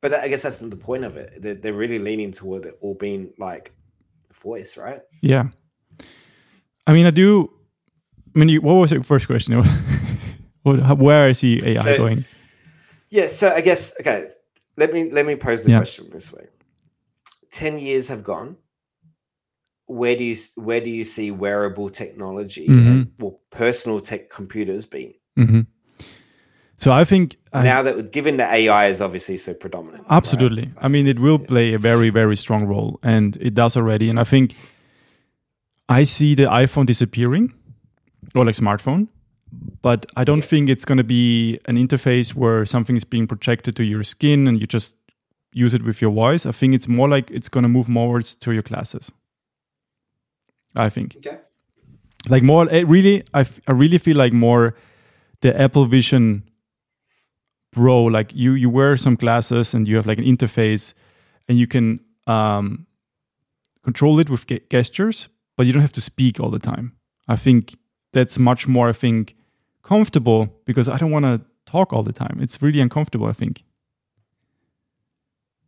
[0.00, 1.40] but I guess that's the point of it.
[1.42, 3.72] They're, they're really leaning toward it all being like
[4.42, 5.00] voice, right?
[5.22, 5.48] Yeah.
[6.86, 7.50] I mean, I do.
[8.34, 9.62] I mean, you, what was your first question?
[10.62, 12.24] Where is how, where I see AI So- going?
[13.10, 13.28] Yeah.
[13.28, 14.28] So I guess okay.
[14.76, 15.78] Let me let me pose the Yeah.
[15.78, 16.46] question this way:
[17.50, 18.56] Ten years have gone.
[19.86, 22.88] Where do you where do you see wearable technology Mm-hmm.
[22.88, 25.60] and well, personal tech computers being hmm
[26.78, 30.02] So I think I, now that given that AI is obviously so predominant?
[30.04, 30.16] right?
[30.16, 30.70] Absolutely.
[30.78, 34.10] I mean, it will play a very, very strong role, and it does already.
[34.10, 34.54] And I think
[35.88, 37.54] I see the iPhone disappearing,
[38.34, 39.08] or like smartphone,
[39.82, 43.74] but I don't think it's going to be an interface where something is being projected
[43.76, 44.96] to your skin and you just
[45.52, 46.44] use it with your voice.
[46.44, 49.10] I think it's more like it's going to move more towards to your glasses.
[50.74, 51.38] I think Okay.
[52.28, 54.74] like more it really I, f- I really feel like more
[55.40, 56.42] the apple vision
[57.76, 60.94] pro like you you wear some glasses and you have like an interface
[61.48, 62.86] and you can um
[63.84, 66.92] control it with ge- gestures but you don't have to speak all the time.
[67.28, 67.76] I think
[68.12, 69.34] that's much more i think
[69.82, 71.40] comfortable because i don't want to
[71.72, 72.38] talk all the time.
[72.40, 73.62] It's really uncomfortable i think.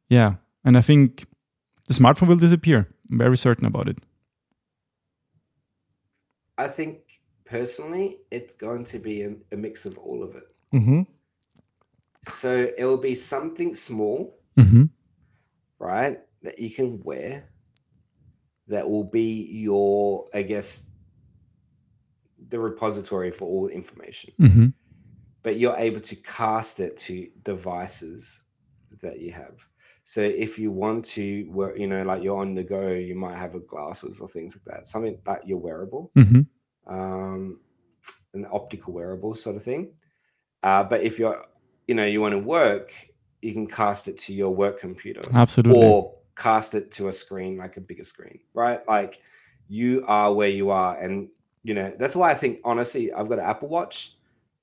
[0.09, 1.27] Yeah and i think
[1.89, 2.87] the smartphone will disappear.
[3.11, 3.99] I'm very certain about it.
[6.59, 6.99] I think
[7.45, 10.45] personally, it's going to be a, a mix of all of it.
[10.75, 11.03] mm-hmm.
[12.29, 14.85] So it will be something small, Mm-hmm.
[15.79, 17.49] right, that you can wear
[18.67, 20.91] that will be your, I guess,
[22.49, 24.33] the repository for all information.
[24.41, 24.67] Mm-hmm.
[25.43, 28.43] But you're able to cast it to devices
[29.01, 29.65] that you have.
[30.03, 33.37] So if you want to work, you know, like you're on the go, you might
[33.37, 36.11] have a glasses or things like that, something that you're wearable.
[36.17, 36.41] Mm-hmm.
[36.93, 37.61] um,
[38.35, 39.93] an optical wearable sort of thing.
[40.63, 41.43] Uh, but if you're,
[41.89, 42.93] you know, you want to work,
[43.43, 45.23] you can cast it to your work computer.
[45.35, 45.83] Absolutely.
[45.85, 48.87] or cast it to a screen like a bigger screen right?
[48.87, 49.19] Like
[49.69, 50.97] you are where you are.
[51.01, 51.29] And
[51.65, 54.15] you know that's why i think honestly i've got an apple watch.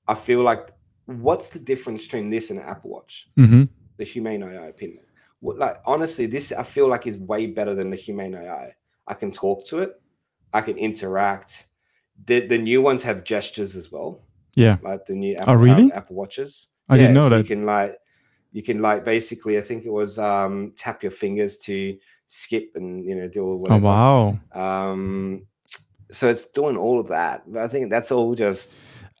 [0.08, 0.70] I feel like
[1.04, 3.28] what's the difference between this and an apple watch?
[3.36, 3.64] Hmm
[3.98, 5.04] the humane ai opinion.
[5.40, 8.72] what, like honestly this i feel like is way better than the humane ai
[9.08, 9.14] i.
[9.14, 10.00] Can talk to it.
[10.52, 11.66] I can interact.
[12.24, 14.22] The, the new ones have gestures as well.
[14.54, 14.78] Yeah.
[14.82, 15.92] like the new Apple, Oh, really?
[15.92, 17.38] apple watches I didn't know so that.
[17.38, 17.96] you can like
[18.52, 21.96] you can like basically i think it was um tap your fingers to
[22.26, 24.38] skip and you know do Oh whatever Oh wow.
[24.90, 25.46] um
[26.10, 28.72] so it's doing all of that but i think that's all just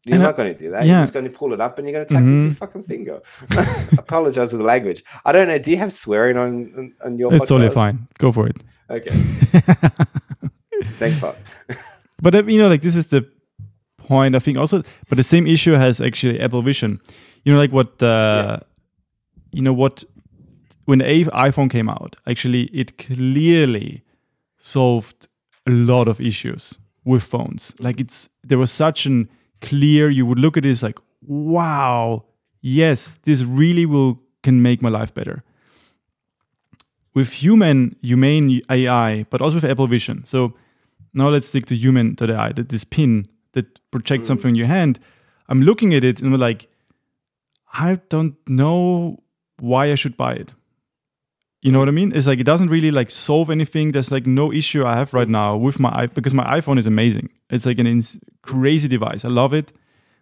[0.04, 0.98] you're And I- not going to do that yeah.
[0.98, 2.44] you're just going to pull it up and you're going to tap Mhm.
[2.46, 3.20] your fucking finger
[3.98, 7.46] apologize for the language i don't know do you have swearing on on, your It's
[7.48, 8.06] totally fine.
[8.18, 8.56] Go for it.
[8.88, 9.10] okay
[10.98, 11.36] thank god
[12.22, 13.28] but uh, you know, like this is the
[13.98, 14.34] point.
[14.34, 17.00] I think also, but the same issue has actually Apple Vision.
[17.46, 18.58] You know, like what uh,
[19.52, 20.02] you know what
[20.84, 24.02] when the iPhone came out, actually, it clearly
[24.58, 25.28] solved
[25.64, 27.72] a lot of issues with phones.
[27.78, 29.28] Like it's there was such an
[29.60, 30.10] clear.
[30.10, 32.24] You would look at this like, wow,
[32.62, 35.44] yes, this really will can make my life better.
[37.14, 40.24] With human humane AI, but also with Apple Vision.
[40.24, 40.54] So
[41.14, 42.50] now let's stick to human to the eye.
[42.50, 44.98] That this pin that projects something in your hand.
[45.48, 46.66] I'm looking at it and I'm like,
[47.78, 49.22] I don't know
[49.60, 50.54] why I should buy it.
[51.62, 52.12] You know what I mean?
[52.14, 53.92] It's like it doesn't really like solve anything.
[53.92, 56.86] There's like no issue I have right now with my i because my iPhone is
[56.86, 57.30] amazing.
[57.50, 59.24] It's like an ins- crazy device.
[59.24, 59.72] I love it.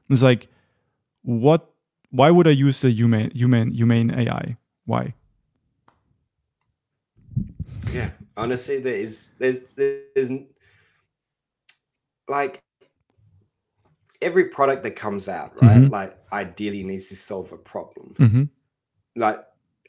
[0.09, 0.49] It's like,
[1.23, 1.71] what?
[2.11, 4.57] Why would I use the human human humane AI?
[4.87, 5.15] Why?
[7.95, 10.31] yeah honestly there is there's there's
[12.29, 12.64] like
[14.23, 15.91] every product that comes out right Mhm.
[15.91, 18.15] like ideally needs to solve a problem.
[18.17, 18.45] Hmm
[19.17, 19.39] like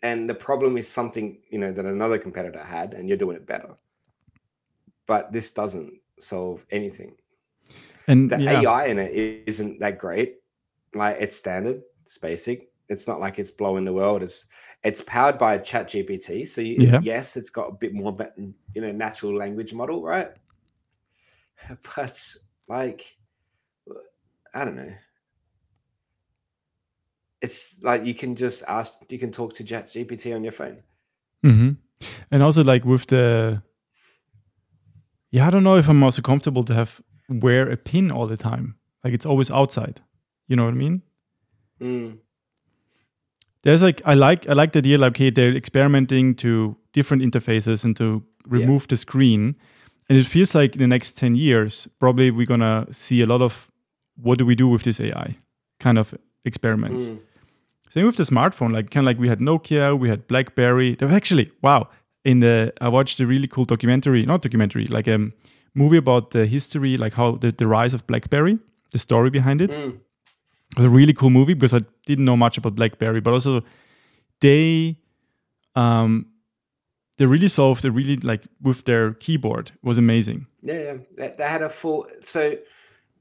[0.03, 3.45] and the problem is something you know that another competitor had and you're doing it
[3.47, 3.75] better.
[5.07, 7.15] But this doesn't solve anything.
[8.07, 10.15] And the yeah, ai in it isn't that great.
[10.67, 11.63] Like it's standard.
[11.87, 12.55] It's basic.
[12.77, 14.21] It's not like it's blowing the world.
[14.23, 14.45] It's
[14.83, 16.99] it's powered by chat gpt so you, Yeah.
[17.01, 18.15] yes it's got a bit more
[18.73, 20.29] you know natural language model right?
[21.95, 22.19] But
[22.67, 23.17] like
[24.55, 24.93] i don't know
[27.41, 30.77] it's like you can just ask you can talk to chat gpt on your phone
[31.43, 31.71] hmm
[32.31, 33.61] And also like with the
[35.31, 38.37] yeah, I don't know if I'm also comfortable to have wear a pin all the
[38.37, 38.75] time.
[39.03, 40.01] Like it's always outside.
[40.47, 41.01] You know what I mean?
[41.81, 42.19] Mm,
[43.63, 47.83] There's like I like I like the idea like okay they're experimenting to different interfaces
[47.83, 49.55] and to remove the screen.
[50.09, 53.41] And it feels like in the next 10 years, probably we're gonna see a lot
[53.41, 53.69] of
[54.21, 55.35] what do we do with this AI
[55.79, 56.13] kind of
[56.45, 57.09] experiments.
[57.09, 57.19] mm.
[57.89, 60.95] Same with the smartphone, like kind of like we had Nokia, we had BlackBerry.
[60.95, 61.89] There was actually wow.
[62.23, 65.31] In the I watched a really cool documentary, not documentary, like a
[65.75, 68.57] movie about the history, like how the, the rise of BlackBerry,
[68.91, 69.71] the story behind it.
[69.71, 69.99] Mm.
[70.71, 73.63] It was a really cool movie because I didn't know much about BlackBerry, but also
[74.41, 74.97] they
[75.75, 76.25] um
[77.17, 80.47] they really solved it really like with their keyboard it was amazing.
[80.61, 80.97] Yeah, yeah.
[81.17, 82.07] They, they had a full.
[82.23, 82.57] So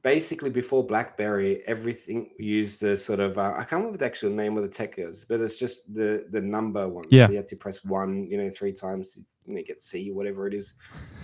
[0.05, 3.37] basically, before BlackBerry, everything used the sort of.
[3.38, 6.27] Uh, I can't remember the actual name of the tech is, but it's just the
[6.31, 7.07] the number one.
[7.11, 7.27] Yeah.
[7.27, 10.47] So you had to press one, you know, three times to you get C, whatever
[10.47, 10.75] it is.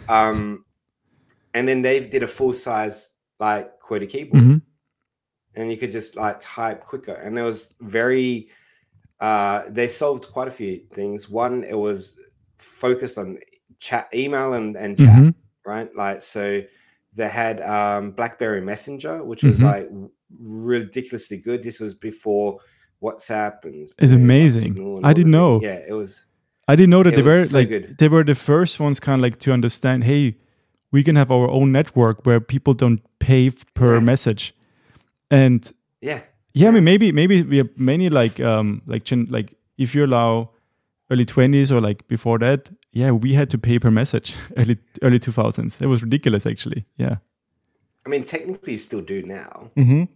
[0.08, 0.64] Um,
[1.54, 4.62] and then they did a full size like QWERTY keyboard, Mhm.
[5.54, 7.14] and you could just like type quicker.
[7.14, 8.48] And it was very.
[9.20, 11.28] Uh, they solved quite a few things.
[11.28, 12.16] One, it was
[12.56, 13.38] focused on
[13.78, 15.34] chat, email, and and chat Mhm.
[15.66, 15.94] right?
[15.94, 16.62] Like so
[17.14, 19.62] they had um BlackBerry Messenger, which was Mhm.
[19.64, 19.88] like
[20.38, 21.62] ridiculously good.
[21.62, 22.58] This was before
[23.02, 24.78] WhatsApp and It's amazing.
[24.78, 25.40] And I didn't thing.
[25.40, 25.60] know.
[25.62, 26.24] Yeah, it was
[26.68, 27.96] I didn't know that they were so like good.
[27.98, 30.36] they were the first ones kind of like to understand, hey,
[30.92, 34.00] we can have our own network where people don't pay per Yeah.
[34.00, 34.54] message.
[35.30, 35.70] And
[36.00, 36.20] yeah.
[36.54, 40.04] yeah, I mean maybe maybe we have many like um like gen- like if you
[40.04, 40.50] allow
[41.10, 45.18] early 20s or like before that, yeah, we had to pay per message early early
[45.18, 45.80] 2000s.
[45.82, 46.86] It was ridiculous actually.
[46.96, 47.16] Yeah.
[48.06, 50.08] I mean technically you still do now Mhm.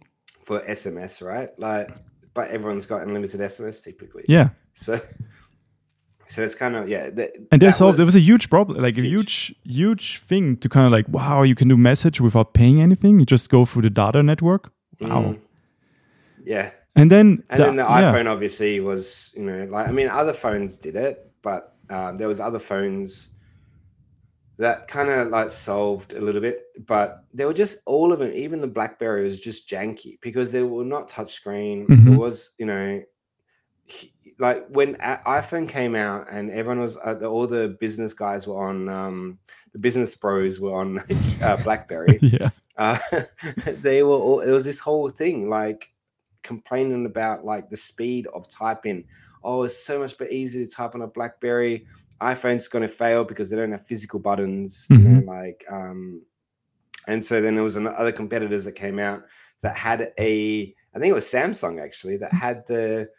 [0.43, 1.49] for SMS, right?
[1.59, 1.95] Like
[2.33, 4.23] but everyone's got unlimited SMS typically.
[4.27, 4.49] Yeah.
[4.73, 4.99] So
[6.27, 7.09] so it's kind of yeah.
[7.11, 7.77] th- And that's.
[7.77, 9.75] There was a huge problem, like a huge, huge.
[9.77, 13.19] huge thing to kind of like, wow, you can do message without paying anything.
[13.19, 14.71] You just go through the data network.
[14.99, 15.21] Wow.
[15.23, 15.39] Mm.
[16.43, 16.71] yeah.
[16.97, 18.11] And then, And the- then the yeah.
[18.13, 22.27] iPhone obviously was, you know, like I mean, other phones did it, but um, there
[22.27, 23.29] was other phones
[24.57, 28.31] that kind of like solved a little bit, but they were just all of them.
[28.33, 31.87] Even the BlackBerry was just janky because they were not touchscreen.
[31.87, 32.13] Mhm.
[32.13, 33.01] It was, you know,
[34.39, 38.67] like when iPhone came out and everyone was uh, the- all the business guys were
[38.67, 39.39] on um,
[39.73, 40.99] the business bros were on
[41.41, 42.19] uh, BlackBerry.
[42.21, 42.49] yeah.
[42.77, 42.97] uh,
[43.81, 45.89] they were all it was this whole thing like
[46.43, 49.03] complaining about like the speed of typing
[49.45, 51.85] oh it's so much but easier to type on a blackberry
[52.21, 56.21] iphone's going to fail because they don't have physical buttons you know like um
[57.07, 59.23] and so then there was other competitors that came out
[59.61, 63.09] that had a i think it was samsung actually that had the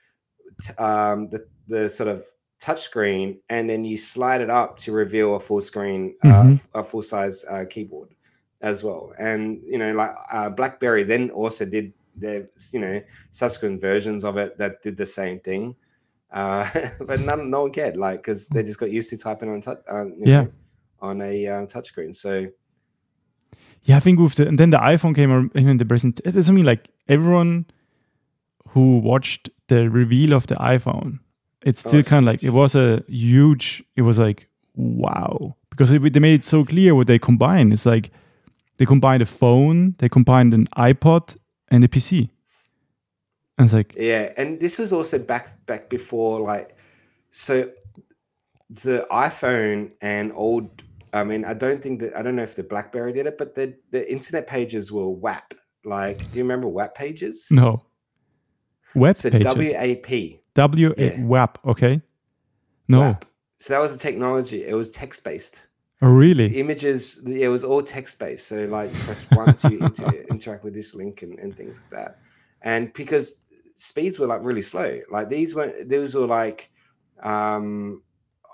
[0.79, 2.25] um the the sort of
[2.61, 6.61] touchscreen, and then you slide it up to reveal a full screen uh, Mhm.
[6.75, 8.15] a full size uh, keyboard
[8.63, 9.13] as well.
[9.19, 14.39] And you know, like uh, BlackBerry then also did their you know subsequent versions of
[14.39, 15.77] it that did the same thing.
[16.33, 16.69] Uh,
[17.01, 19.79] but none, no one cared, like because they just got used to typing on touch,
[19.91, 20.43] uh, Yeah.
[20.43, 20.53] know,
[21.01, 22.15] on a uh, touchscreen.
[22.15, 22.49] So
[23.85, 26.21] Yeah, I think with the and then the iPhone came around and the present.
[26.25, 27.67] It's something like everyone
[28.71, 31.21] who watched the reveal of the iPhone,
[31.65, 33.85] it's Oh, still it's kind of like it was a huge.
[33.97, 37.73] It was like wow because it, they made it so clear what they combine.
[37.73, 38.11] It's like
[38.79, 41.37] they combined a phone, they combined an iPod
[41.69, 42.31] and a PC.
[43.59, 46.77] And it's like yeah, and this was also back back before like
[47.31, 47.71] so
[48.71, 50.83] the iPhone and old.
[51.13, 53.55] I mean, I don't think that I don't know if the BlackBerry did it, but
[53.55, 55.55] the the internet pages were WAP.
[55.85, 57.47] Like, do you remember WAP pages?
[57.51, 57.83] no
[58.95, 59.55] web So pages.
[59.55, 60.41] WAP.
[60.55, 61.21] W A Yeah.
[61.23, 61.59] WAP.
[61.67, 62.01] Okay.
[62.89, 63.01] No.
[63.01, 63.25] WAP.
[63.59, 64.65] So that was the technology.
[64.67, 65.61] It was text based.
[66.03, 66.49] Oh, really?
[66.49, 68.47] The images, it was all text based.
[68.49, 72.19] So like press one to inter- interact with this link and, and things like that.
[72.63, 73.46] And because
[73.77, 76.71] speeds were like really slow, like these weren't, those were like,
[77.23, 78.03] um,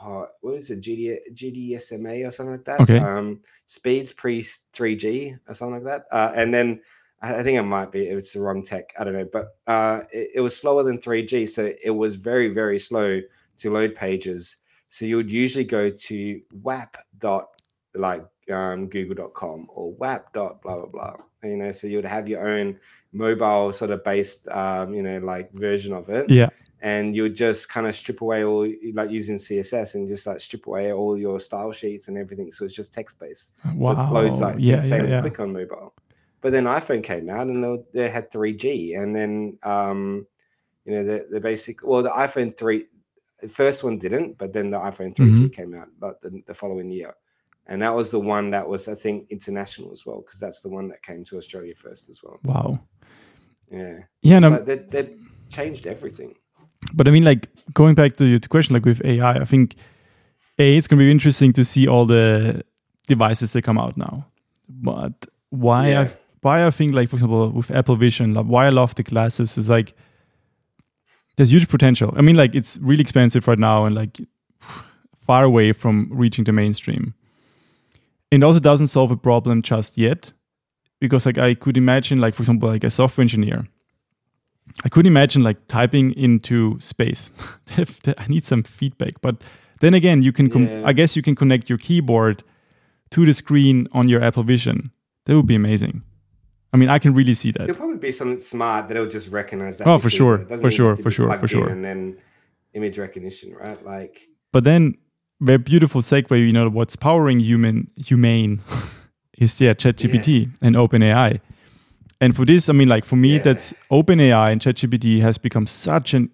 [0.00, 2.80] oh, what is it, GD, GDSMA or something like that?
[2.80, 2.98] Okay.
[2.98, 6.04] Um, speeds pre 3G or something like that.
[6.14, 6.80] Uh, and then
[7.22, 8.92] I I think it might be it's the wrong tech.
[8.98, 12.48] I don't know, but uh, it, it was slower than 3G, so it was very
[12.48, 13.20] very slow
[13.58, 14.56] to load pages.
[14.88, 17.48] So you would usually go to wap dot
[17.94, 21.14] like um, google.com or wap dot blah blah blah.
[21.44, 22.78] You know, so you would have your own
[23.12, 26.48] mobile sort of based um, you know like version of it Yeah.
[26.80, 30.40] and you would just kind of strip away all like using css and just like
[30.40, 33.94] strip away all your style sheets and everything so it's just text based Wow.
[33.96, 35.20] so it loads like yeah, yeah, insanely yeah.
[35.20, 35.94] quick on mobile
[36.40, 40.26] but then iphone came out and they, they had 3g and then um
[40.86, 42.86] you know the, the basic well the iphone 3
[43.42, 45.46] the first one didn't but then the iphone 3g Mm-hmm.
[45.48, 47.14] came out but the, the following year
[47.66, 50.68] and that was the one that was i think international as well because that's the
[50.68, 52.80] one that came to australia first as well Wow.
[53.70, 55.14] yeah Yeah, no, so they, they
[55.50, 56.34] changed everything
[56.94, 59.76] but I mean, like going back to your question, like with AI, I think
[60.58, 62.64] A, it's gonna be interesting to see all the
[63.06, 64.26] devices that come out now.
[64.68, 65.12] But
[65.50, 66.00] why Yeah.
[66.02, 69.04] I why I think like for example with Apple Vision, like why I love the
[69.04, 69.94] glasses is like
[71.36, 72.12] there's huge potential.
[72.16, 74.20] I mean, like it's really expensive right now and like
[75.20, 77.14] far away from reaching the mainstream.
[78.32, 80.32] It also doesn't solve a problem just yet.
[81.00, 83.66] Because like I could imagine like for example like a software engineer
[84.84, 87.30] I could imagine like typing into space.
[87.76, 89.44] I need some feedback, but
[89.80, 90.48] then again, you can.
[90.48, 90.82] Com- Yeah.
[90.86, 92.44] I guess you can connect your keyboard
[93.10, 94.92] to the screen on your Apple Vision.
[95.26, 96.02] That would be amazing.
[96.72, 97.58] I mean, I can really see that.
[97.66, 99.88] There'll probably be something smart that'll just recognize that.
[99.88, 101.68] Oh, for sure, for sure, for sure, for sure.
[101.68, 102.16] And then
[102.72, 103.84] image recognition, right?
[103.84, 104.94] Like, But then,
[105.42, 106.30] very beautiful segue.
[106.38, 108.60] You know what's powering human humane
[109.38, 111.40] is yeah ChatGPT and OpenAI.
[112.20, 113.42] And for this, I mean, like for me, Yeah.
[113.42, 116.30] that's OpenAI and ChatGPT has become such an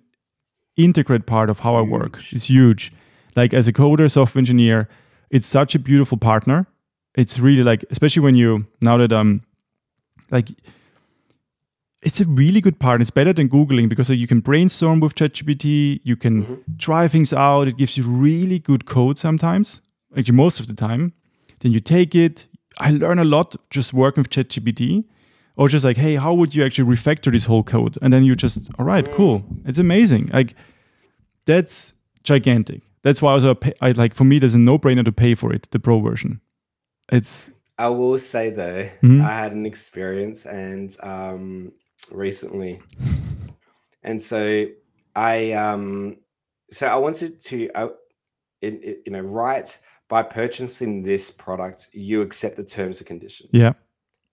[0.76, 2.18] integrate part of how I work.
[2.32, 2.92] It's huge.
[3.34, 4.88] Like as a coder, software engineer,
[5.30, 6.66] it's such a beautiful partner.
[7.14, 9.42] It's really like, especially when you now that um,
[10.30, 10.48] like,
[12.02, 13.00] it's a really good part.
[13.00, 16.00] It's better than googling because you can brainstorm with ChatGPT.
[16.04, 17.68] You can try things out.
[17.68, 19.80] It gives you really good code sometimes,
[20.16, 21.12] actually most of the time.
[21.60, 22.46] Then you take it.
[22.78, 25.04] I learn a lot just working with ChatGPT
[25.56, 27.98] or just like, hey, how would you actually refactor this whole code?
[28.00, 29.44] And then you just, all right, cool.
[29.64, 30.30] It's amazing.
[30.32, 30.54] Like
[31.46, 32.82] that's gigantic.
[33.02, 35.34] That's why I was a I like for me, there's a no brainer to pay
[35.34, 36.40] for it, the pro version.
[37.10, 39.24] It's I will say though, Mhm.
[39.24, 41.72] I had an experience and um,
[42.10, 42.80] recently,
[44.02, 44.66] and so
[45.14, 46.18] I um,
[46.70, 47.88] so I wanted to, uh,
[48.60, 49.78] you know, write
[50.08, 53.50] by purchasing this product, you accept the terms and conditions.
[53.52, 53.72] yeah,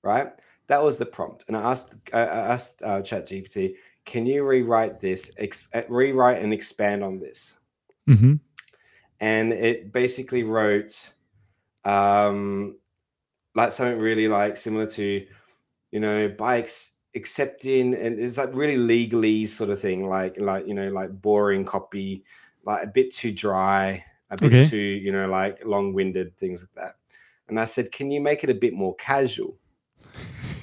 [0.03, 0.27] right?
[0.67, 5.31] That was the prompt, and I asked I asked uh, ChatGPT, "Can you rewrite this,
[5.37, 7.57] ex- uh, rewrite and expand on this?"
[8.07, 8.35] hmm
[9.19, 11.13] And it basically wrote,
[11.83, 12.77] um,
[13.53, 15.25] like something really like similar to,
[15.91, 20.67] you know, by ex- accepting and it's like really legally sort of thing, like like
[20.67, 22.23] you know, like boring copy,
[22.65, 24.67] like a bit too dry, a bit Okay.
[24.67, 26.95] too, you know, like long-winded, things like that.
[27.47, 29.55] And I said, Can you make it a bit more casual?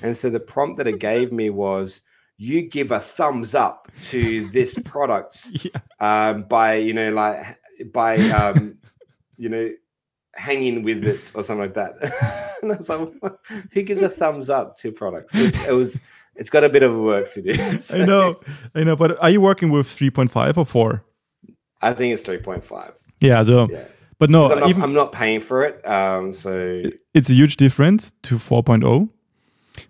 [0.02, 2.02] And so the prompt that it gave me was
[2.38, 5.80] you give a thumbs up to this product Yeah.
[6.00, 7.58] um, by you know like
[7.92, 8.78] by um,
[9.36, 9.70] you know
[10.34, 12.56] hanging with it or something like that.
[12.62, 13.34] and I was like,
[13.72, 15.34] who gives a thumbs up to products?
[15.34, 16.02] It's, it was
[16.36, 17.52] it's got a bit of work to do.
[17.94, 18.40] I know,
[18.74, 18.96] I know.
[18.96, 21.04] But are you working with 3.5 or 4?
[21.82, 22.92] I think it's three point five.
[23.20, 23.42] Yeah.
[23.42, 23.84] So, Yeah,
[24.18, 25.84] but no, I'm not, even I'm not paying for it.
[25.86, 29.08] Um, so it's a huge difference to 4.0.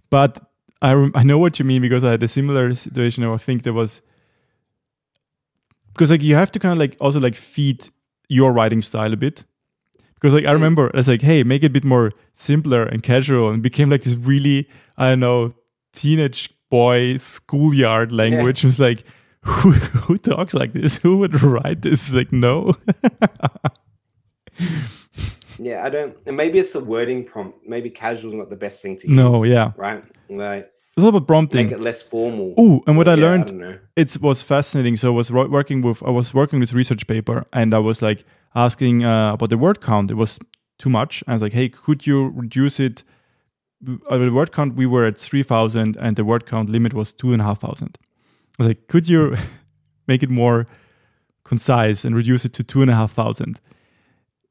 [0.08, 0.40] But
[0.80, 3.24] I rem- I know what you mean because I had a similar situation.
[3.24, 4.00] where I think there was
[5.92, 7.88] because like you have to kind of like also like feed
[8.28, 9.44] your writing style a bit.
[10.14, 13.50] Because like I remember it's like, hey, make it a bit more simpler and casual,
[13.50, 15.54] and became like this really I don't know
[15.92, 18.64] teenage boy schoolyard language.
[18.64, 19.04] It was like,
[19.42, 19.72] who
[20.04, 20.98] who talks like this?
[20.98, 22.12] Who would write this?
[22.12, 22.74] Like no.
[25.58, 26.16] yeah, I don't.
[26.26, 27.58] And maybe it's a wording prompt.
[27.66, 29.16] Maybe casual's not the best thing to use.
[29.16, 29.72] No, yeah.
[29.76, 30.02] right.
[30.28, 31.66] Like It's a little bit prompting.
[31.66, 32.54] make it less formal.
[32.58, 33.78] Ooh, and what I learned know.
[33.96, 34.96] it was fascinating.
[34.96, 38.24] So I was working with I was working with research paper, and I was like
[38.54, 40.10] asking uh, about the word count.
[40.10, 40.38] It was
[40.78, 41.22] too much.
[41.26, 43.04] I was like, hey, could you reduce it?
[44.08, 47.12] Uh, the word count we were at three thousand, and the word count limit was
[47.12, 47.98] two and a half thousand.
[48.58, 49.36] I was like, could you
[50.06, 50.66] make it more
[51.44, 53.60] concise and reduce it to two and a half thousand?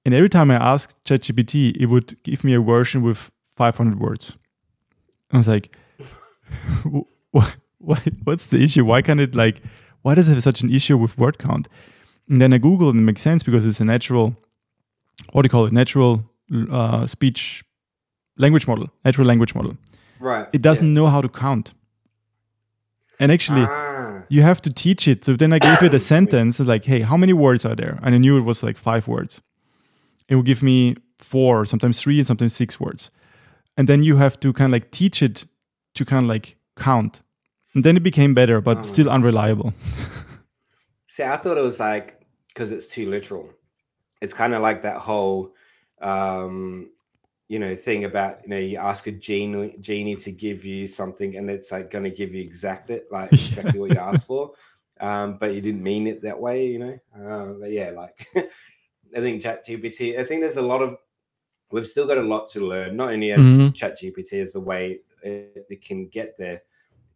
[0.05, 4.35] And every time I asked ChatGPT, it would give me a version with 500 words.
[5.31, 5.77] I was like,
[7.31, 8.83] what, what, what's the issue?
[8.83, 9.61] Why can't it like,
[10.01, 11.67] why does it have such an issue with word count?
[12.27, 14.35] And then I Googled and it makes sense because it's a natural,
[15.31, 15.73] what do you call it?
[15.73, 16.23] Natural
[16.71, 17.63] uh, speech
[18.37, 19.77] language model, natural language model.
[20.19, 20.47] Right.
[20.53, 21.73] It doesn't know how to count.
[23.19, 25.25] And actually, Ah, you have to teach it.
[25.25, 27.99] So then I gave it a sentence like, hey, how many words are there?
[28.03, 29.41] And I knew it was like five words.
[30.27, 33.11] It would give me four, sometimes three, and sometimes six words.
[33.77, 35.45] And then you have to kind of like teach it
[35.95, 37.21] to kind of like count.
[37.73, 39.73] And then it became better, but still unreliable.
[41.07, 43.49] See, I thought it was like because it's too literal.
[44.21, 45.53] It's kind of like that whole,
[46.01, 46.89] um,
[47.51, 51.35] you know, thing about you know you ask a genie genie to give you something,
[51.35, 54.51] and it's like going to give you exactly like exactly what you asked for,
[55.01, 56.97] um, but you didn't mean it that way, you know.
[57.13, 58.15] Uh, but yeah, like
[59.17, 60.17] I think ChatGPT.
[60.17, 60.95] I think there's a lot of
[61.73, 62.95] we've still got a lot to learn.
[62.95, 63.73] Not only as Mhm.
[63.73, 66.61] ChatGPT is the way it, it can get there,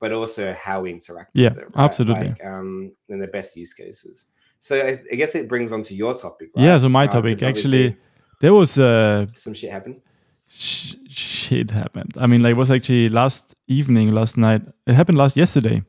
[0.02, 1.68] but also how we interact Yeah, with it.
[1.78, 2.28] absolutely.
[2.28, 4.26] Like, um, and the best use cases.
[4.60, 6.50] So I, I guess it brings on to your topic.
[6.54, 6.66] Right?
[6.66, 7.96] Yeah, so my Uh, topic actually,
[8.42, 10.02] there was uh, some shit happened.
[10.48, 12.14] Sh- shit happened.
[12.18, 14.62] I mean, like, it was actually last evening, last night.
[14.88, 15.84] It happened last yesterday.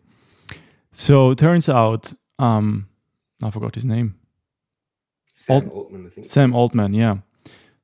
[0.92, 2.88] So turns out, um,
[3.42, 4.14] I forgot his name.
[5.26, 6.26] Sam Altman, I think.
[6.26, 7.18] Sam Altman, yeah.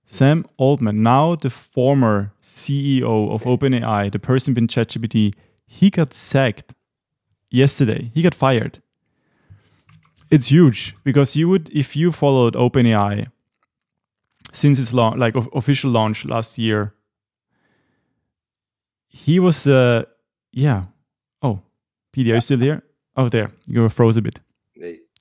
[0.05, 5.33] Sam Altman, now the former CEO of OpenAI, the person behind ChatGPT,
[5.66, 6.75] he got sacked
[7.51, 8.11] yesterday.
[8.14, 8.83] He got fired.
[10.31, 13.29] It's huge because you would, if you followed OpenAI
[14.53, 16.94] since its launch, like of- official launch last year,
[19.09, 20.05] he was, uh,
[20.53, 20.84] yeah.
[21.42, 21.61] Oh,
[22.14, 22.82] PD, are you still here?
[23.16, 23.50] Oh, there.
[23.66, 24.40] You were froze a bit.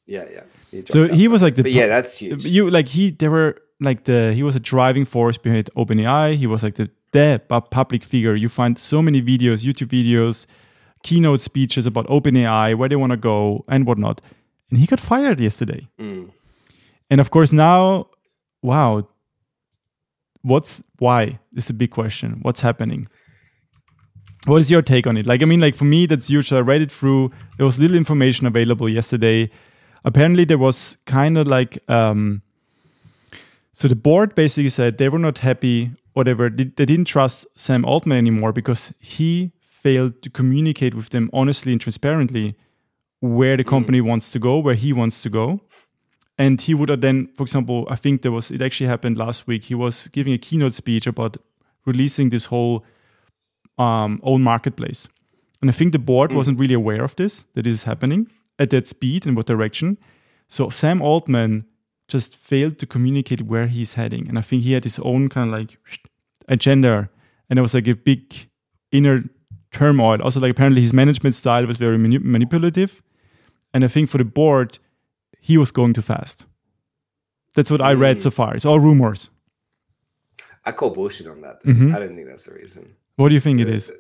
[0.06, 0.44] Yeah, yeah.
[0.72, 2.46] He So he was like the But yeah, that's huge.
[2.46, 6.36] you like he there were like the he was a driving force behind OpenAI.
[6.36, 8.36] He was like the the public figure.
[8.36, 10.46] You find so many videos, YouTube videos,
[11.04, 14.22] keynote speeches about OpenAI, where they want to go and whatnot.
[14.70, 15.88] And he got fired yesterday.
[16.00, 16.32] Mm.
[17.10, 18.08] And of course now,
[18.62, 19.08] wow,
[20.42, 22.40] what's why is the big question.
[22.42, 23.08] What's happening?
[24.46, 25.28] What is your take on it?
[25.28, 26.52] Like, I mean, like for me, that's huge.
[26.52, 27.32] I read it through.
[27.58, 29.52] There was little information available yesterday.
[30.04, 32.42] Apparently, there was kind of like, um,
[33.74, 36.50] so the board basically said they were not happy, whatever.
[36.50, 41.72] They, they didn't trust Sam Altman anymore because he failed to communicate with them honestly
[41.72, 42.56] and transparently
[43.20, 45.62] where the company wants to go, where he wants to go
[46.38, 49.48] and he would have then for example i think there was it actually happened last
[49.48, 51.38] week he was giving a keynote speech about
[51.86, 52.86] releasing this whole
[53.78, 55.08] um, own marketplace.
[55.62, 58.28] And i think the board wasn't really aware of this that is happening
[58.60, 59.98] at that speed and what direction.
[60.48, 61.66] So sam altman
[62.08, 64.28] just failed to communicate where he's heading.
[64.28, 65.78] And i think he had his own kind of like
[66.48, 67.10] agenda.
[67.50, 68.50] And it was like a big
[68.92, 69.24] inner
[69.72, 70.22] turmoil.
[70.22, 73.02] Also like apparently his management style was very mani- manipulative.
[73.74, 74.80] And i think for the board
[75.42, 76.46] he was going too fast.
[77.56, 78.56] That's what I read so far.
[78.56, 79.30] It's all rumors.
[80.64, 81.62] I call bullshit on that.
[81.66, 81.94] Mhm.
[81.94, 82.96] I don't think that's the reason.
[83.18, 83.92] What do you think it is?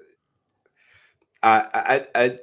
[1.43, 2.39] uh, I, I,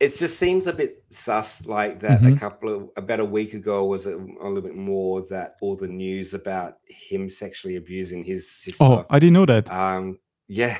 [0.00, 1.64] it just seems a bit sus.
[1.66, 2.38] Like that, a Mhm.
[2.40, 5.86] couple of about a week ago was a, a little bit more that all the
[5.88, 8.82] news about him sexually abusing his sister.
[8.82, 9.70] Oh, I didn't know that.
[9.70, 10.76] Um, yeah.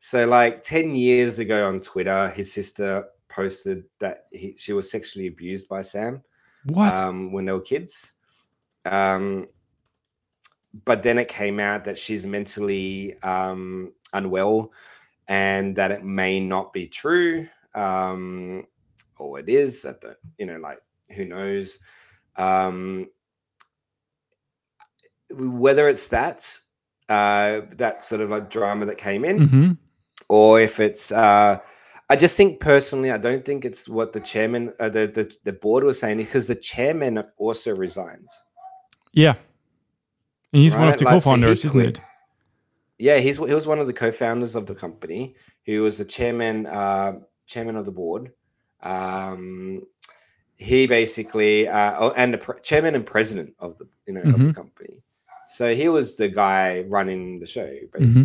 [0.00, 5.28] So like 10 years ago on Twitter, his sister posted that he, she was sexually
[5.28, 6.22] abused by Sam
[6.66, 6.94] What?
[6.94, 8.12] um, when they were kids.
[8.84, 9.48] Um,
[10.84, 14.72] but then it came out that she's mentally um, unwell
[15.28, 17.48] and that it may not be true.
[17.74, 18.66] Um,
[19.18, 20.78] or it is that the, you know, like
[21.10, 21.78] who knows.
[22.36, 23.08] Um,
[25.32, 26.46] whether it's that,
[27.08, 29.72] uh, that sort of like drama that came in, mm-hmm.
[30.28, 31.58] or if it's uh
[32.10, 35.52] I just think personally, I don't think it's what the chairman, uh, the, the the
[35.52, 38.28] board was saying, because the chairman also resigns.
[39.12, 39.34] Yeah.
[40.52, 41.98] And he's one of the like, co-founders, isn't quit.
[41.98, 42.04] it?
[42.98, 45.34] Yeah, he's he was one of the co-founders of the company.
[45.62, 48.32] He was the chairman, uh, chairman of the board.
[48.82, 49.82] Um,
[50.56, 54.38] he basically, uh, oh, and the pre- chairman and president of the you know of
[54.38, 54.54] the Mhm.
[54.54, 55.02] company.
[55.48, 57.66] So he was the guy running the show,
[57.98, 58.24] Mm-hmm.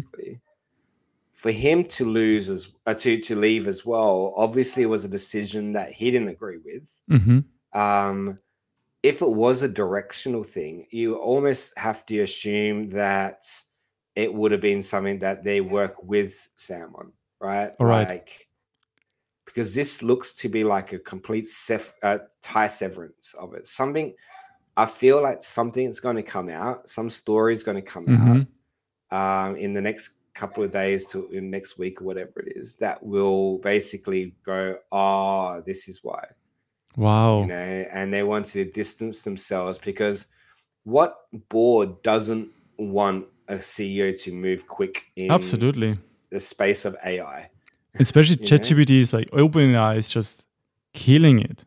[1.39, 5.09] For him to lose as uh, to to leave as well, obviously, it was a
[5.09, 6.89] decision that he didn't agree with.
[7.09, 7.39] hmm
[7.73, 8.39] um,
[9.03, 13.45] if it was a directional thing, you almost have to assume that
[14.15, 17.71] it would have been something that they work with Sam on, right?
[17.79, 18.09] All right.
[18.09, 18.49] Like,
[19.45, 23.65] because this looks to be like a complete sef- uh, tie severance of it.
[23.67, 24.15] Something
[24.77, 26.87] I feel like something's going to come out.
[26.89, 28.47] Some story is going to come Mhm.
[29.11, 32.53] out um, in the next couple of days to in next week or whatever it
[32.55, 36.23] is that will basically go, oh, this is why
[36.95, 37.41] Wow.
[37.41, 40.27] you know, and they want to distance themselves because
[40.83, 41.11] what
[41.49, 45.97] board doesn't want a CEO to move quick in Absolutely.
[46.31, 47.49] the space of AI?
[47.99, 48.37] Especially?
[48.49, 50.45] ChatGPT is like OpenAI is just
[50.93, 51.65] killing it.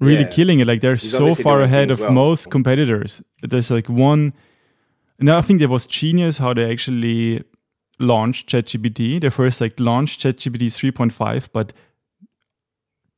[0.00, 0.28] Really Yeah.
[0.38, 0.66] killing it.
[0.66, 2.12] Like they're He's so far ahead of well.
[2.12, 3.22] most competitors.
[3.42, 4.32] There's like one
[5.18, 7.44] and I think there was genius how they actually
[8.00, 9.20] launched ChatGPT.
[9.20, 11.72] They first like launched ChatGPT 3.5, but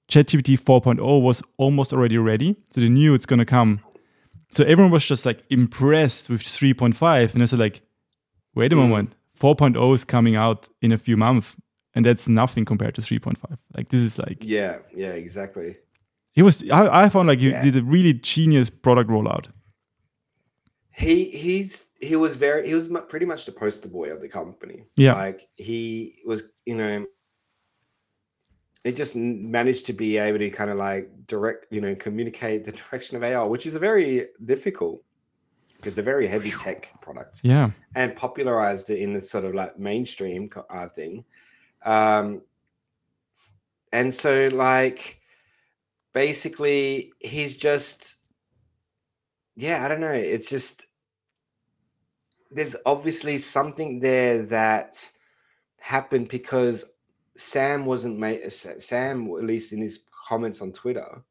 [0.08, 2.56] ChatGPT 4.0 was almost already ready.
[2.72, 3.80] So they knew it's gonna come.
[4.50, 7.32] So everyone was just like impressed with 3.5.
[7.34, 7.80] And I said like,
[8.54, 8.80] wait a Mm.
[8.88, 11.56] moment, 4.0 is coming out in a few months.
[11.94, 13.58] And that's nothing compared to 3.5.
[13.76, 15.76] Like this is like Yeah, yeah, exactly.
[16.34, 17.62] it was I, I found like you Yeah.
[17.62, 19.46] did a really genius product rollout.
[20.94, 24.84] He he's he was very he was pretty much the poster boy of the company.
[24.96, 25.14] Yeah.
[25.14, 27.06] like he was, you know.
[28.84, 32.72] It just managed to be able to kind of like direct, you know, communicate the
[32.72, 35.04] direction of AI, which is a very difficult.
[35.84, 37.40] It's a very heavy tech product.
[37.44, 37.70] Yeah.
[37.94, 41.24] and popularized it in the sort of like mainstream uh, thing.
[41.84, 42.42] Um,
[43.92, 45.20] and so, like,
[46.12, 48.16] basically, he's just,
[49.54, 50.10] yeah, I don't know.
[50.10, 50.86] It's just,
[52.54, 55.10] there's obviously something there that
[55.80, 56.84] happened because
[57.36, 61.22] Sam wasn't made, Sam, at least in his comments on Twitter,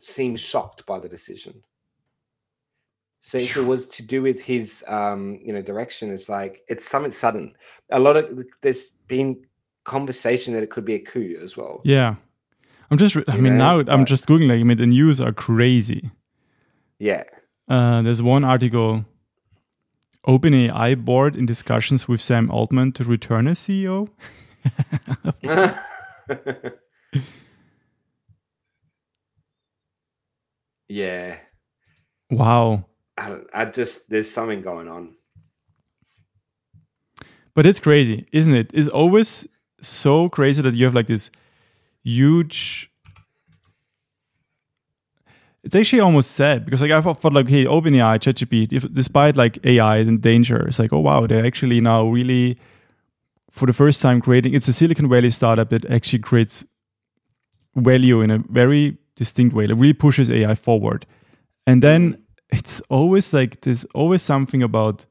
[0.00, 1.62] seemed shocked by the decision.
[3.20, 6.88] So if it was to do with his, um, you know, direction, it's like it's
[6.88, 7.54] something sudden.
[7.90, 9.44] A lot of there's been
[9.84, 11.80] conversation that it could be a coup as well.
[11.84, 12.16] Yeah.
[12.90, 15.20] I'm just re- I You mean know, now I'm just googling I mean the news
[15.20, 16.10] are crazy.
[16.98, 17.24] Yeah,
[17.68, 19.04] Uh, there's one article
[20.28, 24.10] OpenAI board in discussions with Sam Altman to return as CEO.
[30.88, 31.38] yeah.
[32.30, 32.84] Wow.
[33.16, 35.14] I, I just there's something going on.
[37.54, 38.70] But it's crazy, isn't it?
[38.72, 39.48] It's always
[39.80, 41.30] so crazy that you have like this
[42.04, 42.87] huge.
[45.68, 49.58] It's actually almost sad because like I thought, thought like, hey, OpenAI, ChatGPT, despite like
[49.66, 52.56] AI is in danger, it's like, oh wow, they're actually now really,
[53.50, 54.54] for the first time, creating.
[54.54, 56.64] It's a Silicon Valley startup that actually creates
[57.76, 59.66] value in a very distinct way.
[59.66, 61.04] That really pushes AI forward,
[61.66, 62.20] and then mm.
[62.48, 65.04] it's always like there's always something about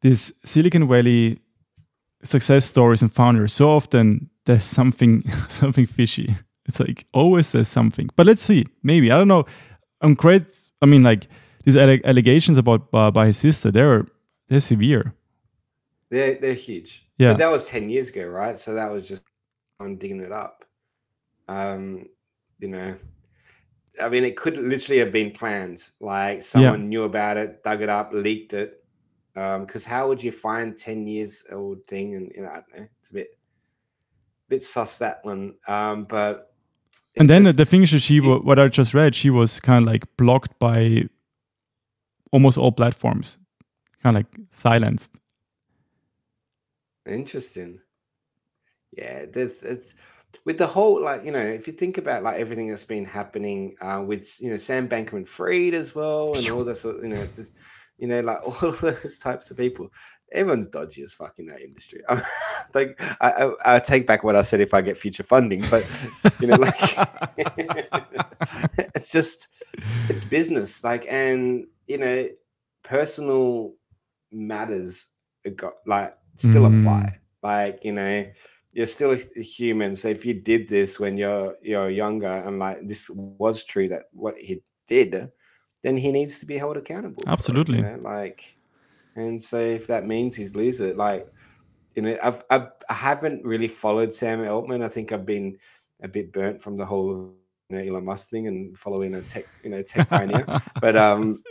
[0.00, 1.38] this Silicon Valley
[2.24, 3.52] success stories and founders.
[3.52, 6.34] So often there's something something fishy.
[6.66, 8.08] It's like always there's something.
[8.16, 8.66] But let's see.
[8.82, 9.44] Maybe I don't know.
[10.00, 10.58] I'm great.
[10.80, 11.28] I mean, like
[11.64, 13.70] these alle- allegations about uh, by his sister.
[13.70, 14.06] They're
[14.48, 15.14] they're severe.
[16.10, 17.06] They're they're huge.
[17.18, 17.32] Yeah.
[17.32, 18.58] but that was ten years ago, right?
[18.58, 19.24] So that was just
[19.80, 20.64] on digging it up.
[21.48, 22.08] Um,
[22.58, 22.96] you know,
[24.00, 25.86] I mean, it could literally have been planned.
[26.00, 28.82] Like someone knew about it, dug it up, leaked it.
[29.36, 32.14] Um, because how would you find ten years old thing?
[32.14, 32.88] And you know, I don't know.
[33.00, 33.28] It's a bit.
[34.48, 35.54] bit sus that one.
[35.66, 36.53] Um, but
[37.16, 39.92] and then the thing is, she wa- what I just read, she was kind of
[39.92, 41.08] like blocked by
[42.32, 43.38] almost all platforms,
[44.02, 45.20] kind of like silenced.
[47.06, 47.80] Interesting.
[48.96, 49.94] Yeah, there's it's
[50.44, 53.76] with the whole like you know if you think about like everything that's been happening
[53.80, 57.52] uh, with you know Sam Bankman Fried as well and all this you know this,
[57.98, 59.90] you know like all those types of people.
[60.32, 62.02] Everyone's dodgy as fuck in that industry.
[62.74, 65.84] like I, I, I take back what I said if I get future funding, but
[66.40, 66.98] you know like
[68.94, 69.48] it's just
[70.08, 72.28] it's business like and you know
[72.82, 73.74] personal
[74.32, 75.06] matters
[75.56, 76.80] got like still Mm.
[76.80, 78.26] apply like you know
[78.72, 82.86] you're still a human so if you did this when you're you're younger and like
[82.88, 85.30] this was true that what he did
[85.82, 87.82] then he needs to be held accountable for it, you Absolutely.
[87.82, 88.56] know, like
[89.16, 91.26] and so if that means he's it like
[91.94, 94.82] you know I've, I've i haven't really followed sam altman.
[94.82, 95.58] I think i've been
[96.02, 97.34] a bit burnt from the whole
[97.70, 100.46] you know, elon musk thing and following a tech you know tech pioneer.
[100.80, 101.42] But um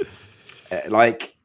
[0.72, 1.36] uh, like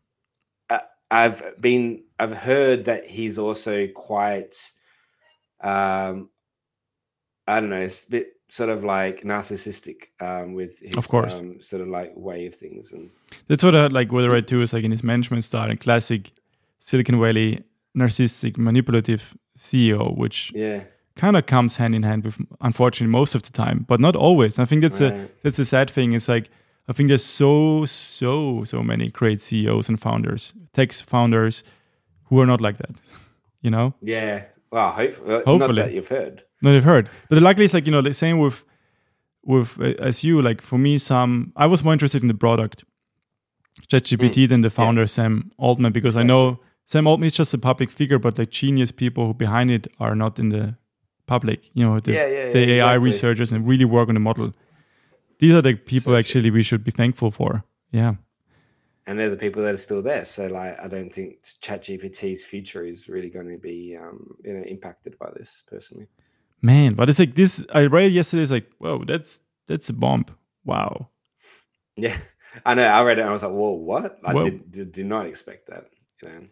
[0.71, 4.55] I- i've been i've heard that he's also quite
[5.61, 6.29] um
[7.47, 11.39] i don't know it's a bit sort of like narcissistic um with his Of course.
[11.39, 13.11] um, sort of like way of things and
[13.49, 14.11] That's what I like.
[14.13, 16.31] What I read too is like in his management style, a classic
[16.79, 17.63] Silicon Valley
[17.97, 20.81] narcissistic, manipulative CEO, which yeah
[21.17, 24.59] kind of comes hand in hand with, unfortunately, most of the time, but not always.
[24.59, 26.13] I think that's a that's a sad thing.
[26.13, 26.49] It's like
[26.89, 31.65] I think there's so so so many great CEOs and founders, tech founders,
[32.27, 32.91] who are not like that.
[33.61, 35.83] You know, yeah well hope, uh, Hopefully.
[35.83, 37.09] that you've heard no, they've heard.
[37.29, 38.65] But luckily, it's like you know the same with
[39.45, 40.99] with uh, as you like for me.
[40.99, 42.85] Some I was more interested in the product,
[43.89, 47.91] ChatGPT, than the founder Sam Altman because I know Sam Altman is just a public
[47.91, 50.77] figure, but like genius people who behind it are not in the
[51.27, 51.71] public.
[51.75, 53.05] You know, the, Yeah, yeah, the AI exactly.
[53.05, 54.53] researchers and really work on the model.
[55.39, 57.65] These are the people So- actually we should be thankful for.
[57.93, 58.15] Yeah.
[59.07, 61.29] and they're the people that are still there so like i don't think
[61.65, 66.07] ChatGPT's future is really going to be um you know impacted by this personally
[66.61, 67.65] Man, but it's like this.
[67.73, 68.43] I read it yesterday.
[68.43, 70.25] It's like, whoa, that's that's a bomb.
[70.65, 71.09] Wow.
[71.97, 72.17] yeah
[72.67, 74.45] i know i read it and i was like whoa what i Whoa.
[74.51, 75.85] did, did, did not expect that
[76.23, 76.47] you know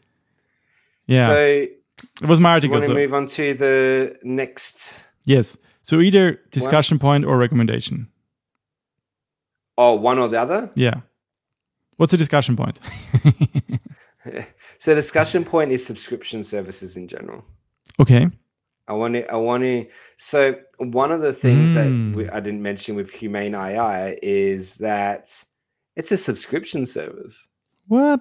[1.07, 2.73] Yeah, so it was my article.
[2.75, 5.57] want to so- move on to the next Yes.
[5.83, 8.09] So either discussion point or recommendation.
[9.79, 11.01] oh one or the other Yeah.
[11.99, 12.79] What's a discussion point?
[14.79, 17.45] so discussion point is subscription services in general
[18.01, 18.29] okay.
[18.89, 19.31] I want to.
[19.31, 19.87] I want to.
[20.17, 21.75] So one of the things Mm.
[21.75, 25.33] that we, I didn't mention with Humane AI is that
[25.97, 27.49] it's a subscription service.
[27.89, 28.21] What?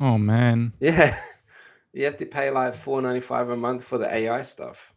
[0.00, 0.72] Oh man.
[0.80, 1.18] Yeah,
[1.92, 4.92] you have to pay like four ninety five a month for the AI stuff.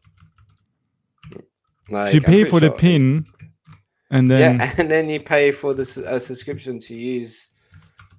[1.90, 3.26] Like, so you pay for the pin,
[4.12, 7.48] and then yeah, and then you pay for the subscription to use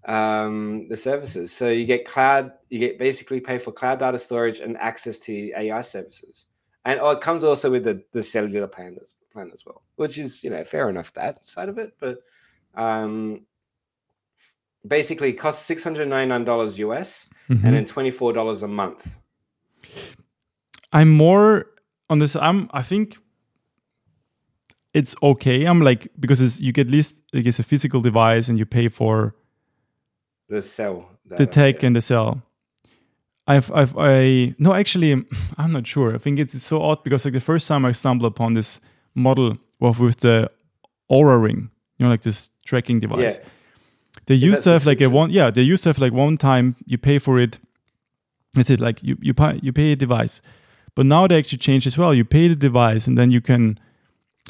[0.06, 1.52] um, the services.
[1.52, 2.52] So you get cloud.
[2.70, 6.46] You get basically pay for cloud data storage and access to AI services,
[6.84, 10.18] and oh, it comes also with the the cellular plan as plan as well, which
[10.18, 12.18] is you know fair enough that side of it, but
[12.74, 13.42] um,
[14.86, 17.64] basically it costs six hundred ninety nine dollars US Mhm.
[17.64, 19.06] and then twenty four dollars a month.
[20.92, 21.66] I'm more
[22.10, 22.36] on this.
[22.36, 22.68] I'm.
[22.72, 23.16] I think
[24.92, 25.64] it's okay.
[25.64, 28.66] I'm like because it's, you get at least like it's a physical device and you
[28.66, 29.34] pay for
[30.48, 31.86] The cell, the tech yeah.
[31.86, 32.42] and the cell.
[33.46, 35.12] I've, I've, I no, actually,
[35.58, 36.14] I'm not sure.
[36.14, 38.80] I think it's, it's so odd because like the first time I stumbled upon this
[39.14, 40.50] model was with the
[41.10, 43.38] Oura Ring, you know, like this tracking device.
[43.38, 43.48] Yeah.
[44.26, 46.76] They used to have like a one, yeah, they used to have like one time
[46.86, 47.58] you pay for it.
[48.54, 48.80] That's it.
[48.80, 50.40] Like you, you pay, you pay a device,
[50.94, 52.14] but now they actually changed as well.
[52.14, 53.80] You pay the device and then you can,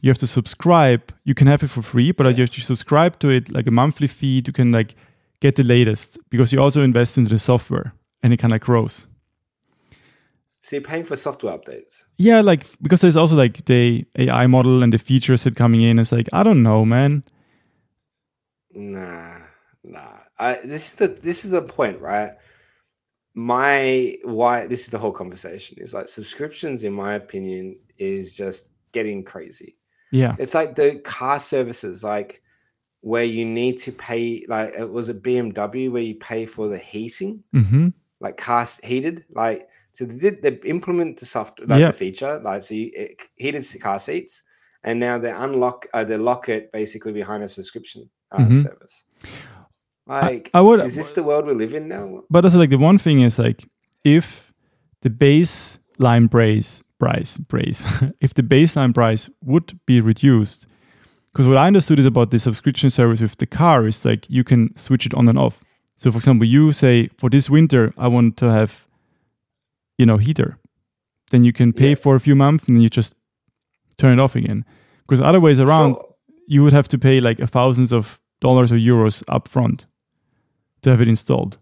[0.03, 1.15] you have to subscribe.
[1.25, 3.71] You can have it for free, but you have to subscribe to it like a
[3.71, 4.43] monthly fee.
[4.45, 4.95] You can like
[5.41, 9.07] get the latest because you also invest into the software and it kind of grows.
[10.61, 12.05] So you're paying for software updates.
[12.19, 15.99] Yeah, like because there's also like the AI model and the features that coming in.
[15.99, 17.25] It's like I don't know, man.
[18.75, 19.39] Nah,
[19.85, 20.19] nah.
[20.39, 22.33] I, this is the this is the point, right?
[23.35, 28.71] My why this is the whole conversation is like subscriptions, in my opinion, is just
[28.93, 29.77] getting crazy.
[30.13, 32.43] Yeah, It's like the car services, like
[33.01, 34.45] where you need to pay.
[34.49, 37.89] Like it was a BMW where you pay for the heating, hmm
[38.23, 41.91] like cast heated, like so they did they implement the software, like Yeah.
[41.93, 44.43] the feature, like so you it, heated car seats,
[44.85, 48.63] and now they unlock, uh, they lock it basically behind a subscription uh, Mhm.
[48.63, 49.05] service.
[50.07, 52.23] Like, I would- is this the world we live in now?
[52.31, 53.69] but also like the one thing is like
[54.05, 54.53] if
[55.03, 57.85] the baseline price price price
[58.21, 60.67] if the baseline price would be reduced
[61.33, 64.45] because what i understood is about the subscription service with the car is like you
[64.45, 65.63] can switch it on and off
[65.97, 68.87] so for example you say for this winter i want to have
[69.99, 70.59] you know heater
[71.31, 71.95] then you can pay Yeah.
[72.03, 73.15] for a few months and then you just
[73.99, 74.65] turn it off again
[75.07, 76.09] because other ways around So-
[76.49, 79.87] you would have to pay like a thousands of dollars or euros up front
[80.83, 81.59] to have it installed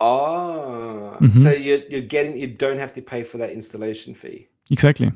[0.00, 1.42] oh, Mhm.
[1.42, 4.48] so you're you're getting you don't have to pay for that installation fee.
[4.70, 5.12] exactly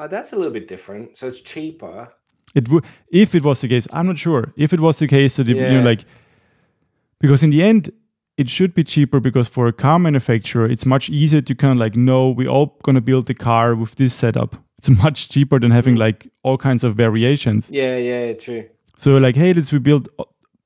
[0.00, 1.16] Oh, that's a little bit different.
[1.16, 2.08] So it's cheaper.
[2.54, 3.86] It would if it was the case.
[3.92, 6.04] I'm not sure if it was the case that it, you like
[7.20, 7.90] because in the end
[8.36, 11.78] it should be cheaper because for a car manufacturer it's much easier to kind of
[11.78, 14.56] like know we're all gonna build the car with this setup.
[14.78, 17.70] It's much cheaper than having like all kinds of variations.
[17.70, 18.68] Yeah, yeah, true.
[18.96, 20.08] So like hey let's rebuild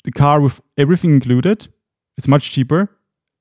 [0.04, 1.68] the car with everything included.
[2.18, 2.90] It's much cheaper,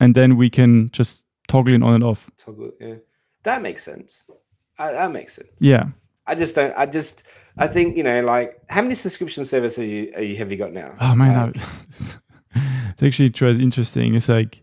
[0.00, 2.30] and then we can just toggle it on and off.
[2.38, 2.94] Toggle, yeah,
[3.44, 4.24] that makes sense.
[4.78, 5.50] Uh, that makes sense.
[5.58, 5.86] Yeah.
[6.26, 6.74] I just don't.
[6.76, 7.24] I just.
[7.58, 10.72] I think you know, like, how many subscription services you, are you have you got
[10.72, 10.94] now?
[11.00, 11.60] Oh man, I-
[12.90, 14.14] it's actually tr- interesting.
[14.14, 14.62] It's like,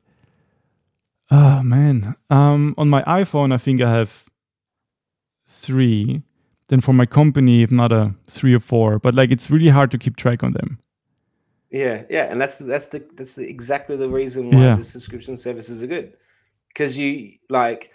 [1.32, 4.26] oh man, um, on my iPhone, I think I have
[5.48, 6.24] three.
[6.68, 9.90] Then for my company, if not a three or four, but like it's really hard
[9.92, 10.80] to keep track on them.
[11.72, 14.76] yeah, yeah, and that's the, that's the that's the exactly the reason why Yeah.
[14.76, 16.14] the subscription services are good,
[16.68, 17.92] because you like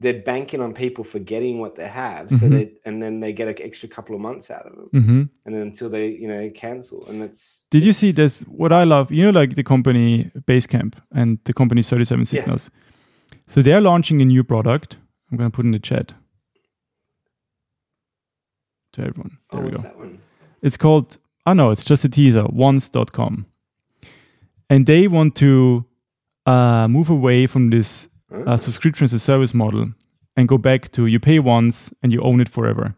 [0.00, 2.50] they're banking on people forgetting what they have, so Mhm.
[2.50, 5.54] they and then they get an extra couple of months out of them, hmm and
[5.54, 7.64] then until they you know cancel, and that's.
[7.70, 8.42] Did you see this?
[8.44, 12.24] What I love, you know, like the company Basecamp and the company 37 Yeah.
[12.24, 12.70] Signals.
[13.46, 14.98] So they're launching a new product.
[15.30, 16.14] I'm going to put in the chat
[18.92, 19.38] to everyone.
[19.50, 19.82] Oh, There we go.
[19.82, 20.18] that one?
[20.62, 23.46] It's called, oh no, it's just a teaser, once.com.
[24.70, 25.84] And they want to
[26.46, 28.08] uh, move away from this?
[28.32, 29.92] Uh, subscription as a service model
[30.36, 32.94] and go back to you pay once and you own it forever.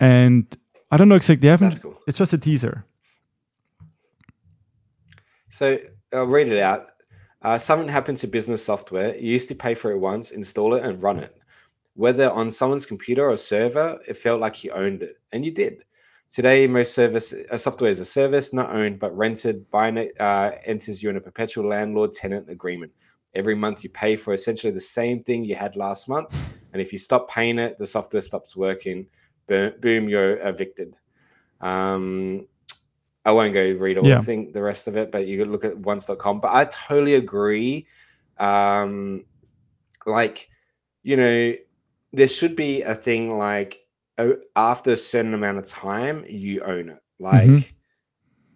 [0.00, 0.44] And
[0.90, 2.00] I don't know exactly, they haven't, That's cool.
[2.06, 2.84] it's just a teaser.
[5.48, 5.78] So
[6.12, 6.88] I'll read it out.
[7.42, 9.16] Uh, something happened to business software.
[9.16, 11.36] You used to pay for it once, install it, and run it.
[11.94, 15.84] Whether on someone's computer or server, it felt like you owned it, and you did.
[16.28, 19.70] Today, most service uh, software is a service, not owned but rented.
[19.70, 22.92] Buying it uh, enters you in a perpetual landlord-tenant agreement.
[23.34, 26.34] Every month, you pay for essentially the same thing you had last month,
[26.72, 29.06] and if you stop paying it, the software stops working.
[29.46, 30.96] Boom, you're evicted.
[31.60, 32.46] Um,
[33.24, 34.18] I won't go read all Yeah.
[34.18, 36.40] the thing, the rest of it, but you could look at once.com.
[36.40, 37.86] But I totally agree.
[38.38, 39.24] Um,
[40.06, 40.48] like,
[41.02, 41.54] you know,
[42.12, 43.80] there should be a thing like
[44.18, 47.02] oh, after a certain amount of time, you own it.
[47.18, 47.64] Like, Mhm.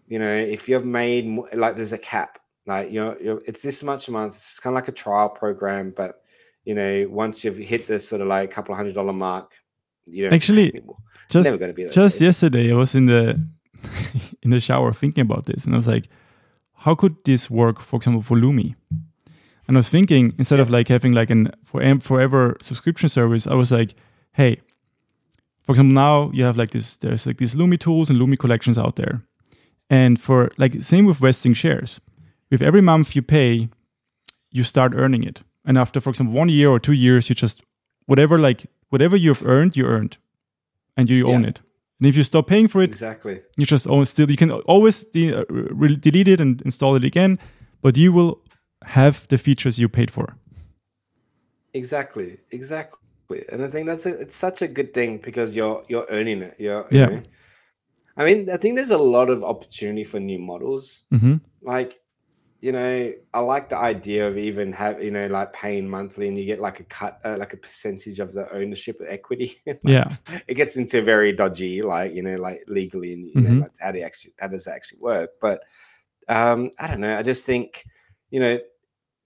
[0.07, 2.40] you know, if you've made like there's a cap,
[2.71, 4.37] like you know, it's this much a month.
[4.37, 6.23] It's kind of like a trial program, but
[6.65, 9.53] you know, once you've hit this sort of like a couple of hundred dollar mark,
[10.07, 10.81] you don't Actually,
[11.29, 13.41] Just, never going to be that just yesterday, I was in the
[14.43, 16.09] in the shower thinking about this, and I was like,
[16.75, 18.75] how could this work, for example, for Lumi?
[19.67, 23.55] And I was thinking instead of like having like an for forever subscription service, I
[23.55, 23.95] was like,
[24.33, 24.61] hey,
[25.63, 28.79] for example, now you have like this, there's like these Lumi tools and Lumi collections
[28.79, 29.23] out there,
[29.89, 32.01] and for like same with vesting shares,
[32.51, 33.69] with every month you pay,
[34.51, 37.63] you start earning it, and after, for example, one year or two years, you just
[38.07, 40.17] whatever like whatever you've earned, you earned,
[40.97, 41.51] and you own Yeah.
[41.51, 41.61] it.
[42.01, 43.41] And if you stop paying for it, exactly.
[43.59, 47.05] you just own still you can always de- uh, re- delete it and install it
[47.05, 47.39] again
[47.83, 48.41] but you will
[48.85, 50.35] have the features you paid for
[51.75, 53.45] Exactly, exactly.
[53.53, 56.57] And I think that's a, it's such a good thing because you're you're earning it.
[56.59, 57.07] You're you Yeah.
[57.09, 57.23] know.
[58.17, 61.05] I mean, I think there's a lot of opportunity for new models.
[61.11, 62.00] hmm Like,
[62.61, 66.39] you know, I like the idea of even have you know like paying monthly and
[66.39, 69.57] you get like a cut, uh, like a percentage of the ownership of equity.
[69.83, 73.61] yeah it gets into very dodgy, like you know, like legally and you know, Mhm.
[73.61, 75.31] like how do you actually how does that actually work?
[75.41, 75.63] But
[76.29, 77.17] um, I don't know.
[77.17, 77.85] I just think
[78.31, 78.59] you know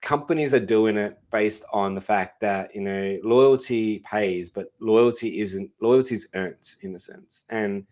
[0.00, 5.40] companies are doing it based on the fact that you know loyalty pays, but loyalty
[5.40, 7.84] isn't loyalty is earned in a sense, and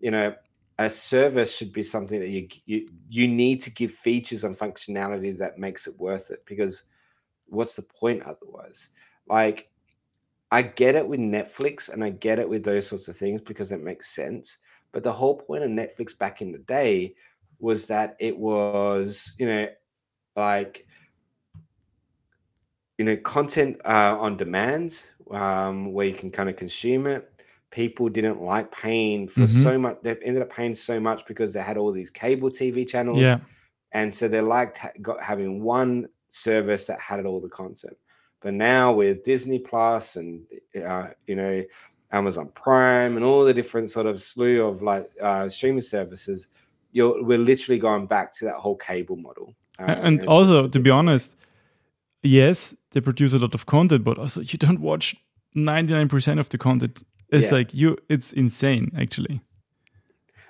[0.00, 0.34] you know
[0.78, 5.36] a service should be something that you you you need to give features and functionality
[5.36, 6.84] that makes it worth it because
[7.46, 8.90] what's the point otherwise
[9.28, 9.68] like
[10.50, 13.70] I get it with Netflix and I get it with those sorts of things because
[13.70, 14.58] it makes sense.
[14.92, 17.14] But the whole point of Netflix back in the day
[17.58, 19.68] was that it was, you know,
[20.36, 20.86] like,
[22.96, 27.30] you know, content uh, on demand um, where you can kind of consume it.
[27.70, 29.62] People didn't like paying for Mhm.
[29.62, 29.98] so much.
[30.02, 33.38] They ended up paying so much because they had all these cable TV channels yeah
[33.92, 37.96] and so they liked ha- got having one service that had all the content
[38.40, 40.42] But now with Disney Plus and
[40.76, 41.64] uh, you know
[42.12, 46.48] Amazon Prime and all the different sort of slew of like uh, streaming services,
[46.92, 49.54] you're we're literally going back to that whole cable model.
[49.78, 51.36] Uh, and it's also, just to be honest,
[52.22, 55.16] yes, they produce a lot of content, but also you don't watch
[55.54, 57.02] 99% of the content.
[57.30, 57.52] It's Yeah.
[57.54, 59.40] like you, it's insane actually.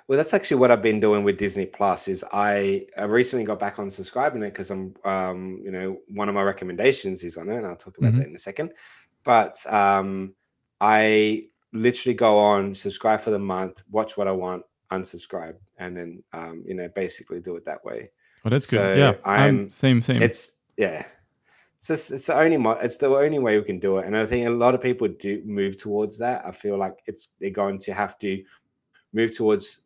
[0.07, 2.07] Well, that's actually what I've been doing with Disney Plus.
[2.07, 6.27] Is I, I recently got back on subscribing it because I'm, um, you know, one
[6.27, 8.17] of my recommendations is on it, and I'll talk about Mhm.
[8.19, 8.71] that in a second.
[9.23, 10.33] But um,
[10.81, 16.23] I literally go on, subscribe for the month, watch what I want, unsubscribe, and then,
[16.33, 18.09] um, you know, basically do it that way.
[18.45, 18.97] Oh, that's good.
[18.97, 20.23] Yeah, I'm I'm- same, same.
[20.23, 21.05] It's yeah.
[21.79, 24.15] It's just it's the only mo- it's the only way we can do it, and
[24.17, 26.45] I think a lot of people do move towards that.
[26.45, 28.43] I feel like it's they're going to have to
[29.13, 29.83] move towards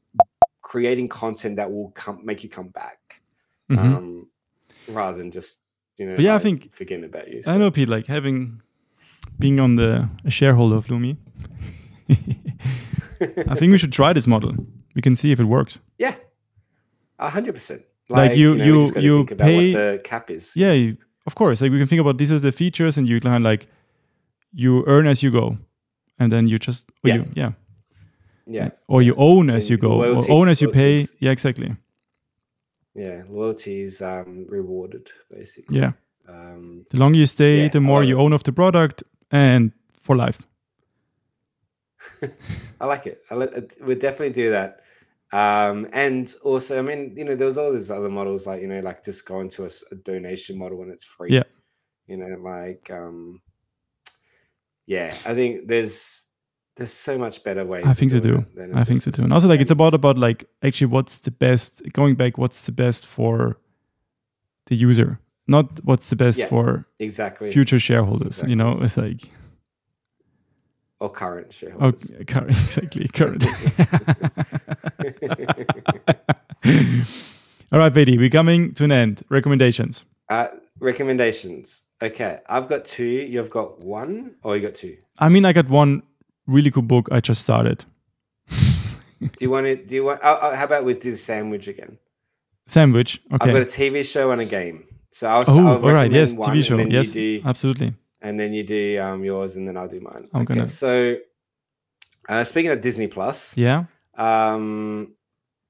[0.64, 3.22] creating content that will come make you come back,
[3.70, 3.78] Mhm.
[3.78, 4.28] um,
[4.88, 5.60] rather than just
[5.98, 6.16] you know.
[6.16, 7.42] But yeah, I think- forgetting about you.
[7.46, 8.62] I know, Pete, like having
[9.38, 11.18] being on the a shareholder of Lumi,
[13.48, 14.54] I think we should try this model.
[14.96, 15.80] We can see if it works.
[16.00, 16.16] Yeah,
[17.20, 17.84] a hundred percent.
[18.10, 20.52] Like, you- know, you- just gotta you pay- what the cap is.
[20.56, 21.62] Yeah, you- of course.
[21.62, 23.68] Like we can think about these as the features, and you of like
[24.54, 25.58] you earn as you go,
[26.20, 27.16] and then you just or Yeah.
[27.16, 27.52] you, yeah,
[28.48, 31.08] yeah, or you own as you go, loyalty- or own as you pay.
[31.20, 31.76] Yeah, exactly.
[32.96, 33.24] yeah.
[33.30, 35.80] Loyalty is um, rewarded basically.
[35.80, 35.94] Yeah,
[36.30, 38.24] Um, the longer you stay, Yeah, the more you it.
[38.24, 39.72] own of the product, and
[40.02, 40.40] for life.
[42.82, 43.22] I like it.
[43.32, 44.82] I let, we'll definitely do that.
[45.34, 48.68] Um, and also, I mean, you know, there was all these other models like, you
[48.68, 51.32] know, like just going to a donation model when it's free.
[51.32, 51.44] Yeah.
[52.06, 53.42] You know, like, um,
[54.86, 56.28] yeah, I think there's
[56.76, 57.84] there's so much better ways.
[57.86, 58.46] I think so do.
[58.76, 59.24] I think so do.
[59.24, 61.82] And also, like, it's about about like actually what's the best.
[61.94, 63.58] Going back, what's the best for
[64.68, 68.44] the user, not what's the best Yeah, for exactly future shareholders.
[68.46, 69.30] You know, it's like
[71.04, 72.12] or current shareholders.
[72.12, 73.44] oh, current, exactly current.
[77.72, 79.24] All right, Betty, we're coming to an end.
[79.30, 80.06] Recommendations.
[80.30, 80.48] uh,
[80.80, 81.84] recommendations.
[82.02, 83.04] Okay, I've got two.
[83.06, 84.98] You've got one, or you got two.
[85.20, 86.04] I mean, I got one
[86.48, 87.86] really cool book I just started.
[88.50, 89.76] Do you want to?
[89.78, 90.20] Do you want?
[90.24, 91.98] Oh, oh, how about we do the sandwich again?
[92.68, 93.22] Sandwich.
[93.34, 93.50] Okay.
[93.50, 94.84] I've got a TV show and a game.
[95.12, 95.44] So I'll.
[95.48, 96.12] Oh, I'll all right.
[96.12, 96.78] Yes, one, TV show.
[96.78, 97.94] Yes, do- absolutely.
[98.22, 100.28] and then you do um, yours, and then I'll do mine.
[100.34, 101.16] I'm okay, gonna- So,
[102.28, 103.86] uh, speaking of Disney Plus, Yeah.
[104.16, 105.14] Um,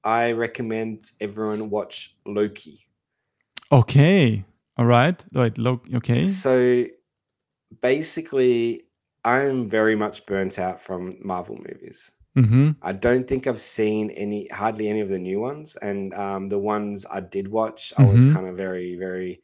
[0.02, 2.86] I recommend everyone watch Loki.
[3.72, 4.44] Okay.
[4.76, 5.24] All right.
[5.32, 5.56] Right.
[5.56, 5.86] Look.
[5.94, 6.26] Okay.
[6.26, 6.84] So,
[7.80, 8.82] basically,
[9.24, 12.12] I'm very much burnt out from Marvel movies.
[12.36, 12.72] Mm-hmm.
[12.82, 16.58] I don't think I've seen any, hardly any of the new ones, and um, the
[16.58, 18.32] ones I did watch, I was Mhm.
[18.34, 19.40] kind of very, very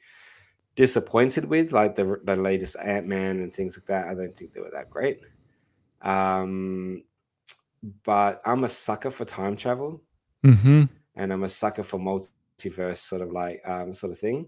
[0.74, 4.08] disappointed with, like the the latest Ant Man and things like that.
[4.08, 5.20] I don't think they were that great.
[6.02, 7.04] Um,
[8.04, 10.02] but I'm a sucker for time travel,
[10.44, 10.84] Mm-hmm.
[11.16, 14.46] and I'm a sucker for multiverse sort of like um, sort of thing,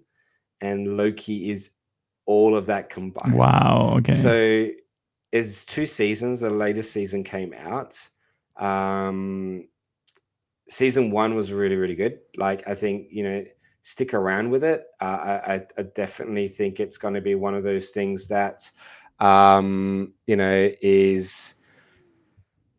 [0.60, 1.70] and Loki is
[2.24, 3.34] all of that combined.
[3.34, 3.94] Wow.
[3.98, 4.14] Okay.
[4.14, 4.68] So
[5.32, 6.40] it's two seasons.
[6.40, 7.98] The latest season came out.
[8.56, 9.68] Um,
[10.68, 12.20] season one was really, really good.
[12.36, 13.44] Like I think you know,
[13.82, 14.86] stick around with it.
[15.00, 18.70] Uh, I, I, I definitely think it's going to be one of those things that,
[19.20, 21.54] um, you know, is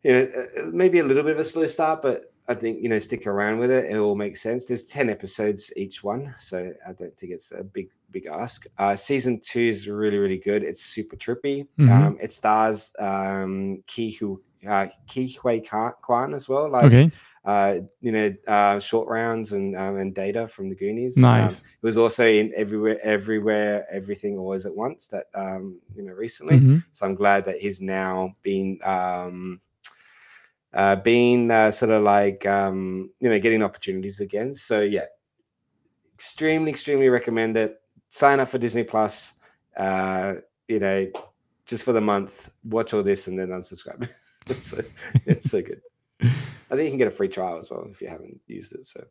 [0.04, 2.88] you know uh, maybe a little bit of a slow start, but I think you
[2.88, 3.90] know stick around with it.
[3.90, 4.66] It will make sense.
[4.66, 8.66] There's ten episodes each one, so I don't think it's a big big ask.
[8.78, 10.62] Uh, season two is really really good.
[10.62, 11.66] It's super trippy.
[11.78, 11.90] Mhm.
[11.90, 16.70] Um, it stars um, Ki Hu uh, Ke Huy Quan as well.
[16.70, 17.10] Like okay.
[17.44, 21.16] uh, you know, uh, short rounds and um, and data from the Goonies.
[21.16, 21.60] Nice.
[21.60, 25.08] Um, it was also in everywhere, everywhere, everything, always at once.
[25.08, 26.58] That um, you know, recently.
[26.58, 29.60] hmm So I'm glad that he's now been um,
[30.74, 34.54] uh, being uh, sort of like um, you know getting opportunities again.
[34.54, 35.06] So yeah,
[36.14, 37.80] extremely, extremely recommend it.
[38.10, 39.34] Sign up for Disney Plus.
[39.76, 40.34] Uh,
[40.68, 41.06] you know,
[41.66, 42.50] just for the month.
[42.64, 44.08] Watch all this and then unsubscribe.
[44.60, 44.82] so
[45.26, 45.80] it's so good.
[46.20, 48.86] I think you can get a free trial as well if you haven't used it.
[48.86, 49.04] So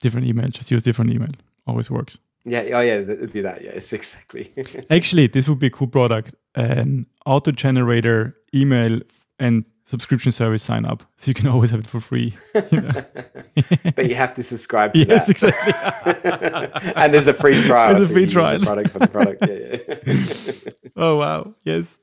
[0.00, 0.48] Different email.
[0.48, 1.30] Just use different email.
[1.66, 2.18] Always works.
[2.44, 3.62] yeah, oh yeah, be that.
[3.62, 4.52] Yeah, it's exactly.
[4.88, 6.34] Actually, this would be a cool product.
[6.54, 9.00] An auto generator email
[9.38, 11.02] and subscription service sign up.
[11.16, 12.36] So you can always have it for free.
[12.54, 12.92] You know?
[13.96, 15.30] but you have to subscribe to yes, that.
[15.30, 16.92] exactly.
[16.96, 17.94] and there's a free trial.
[17.94, 18.58] There's a free use trial.
[18.58, 19.46] The product for the product.
[19.46, 20.90] Yeah, yeah.
[20.96, 21.54] oh wow.
[21.64, 21.98] Yes.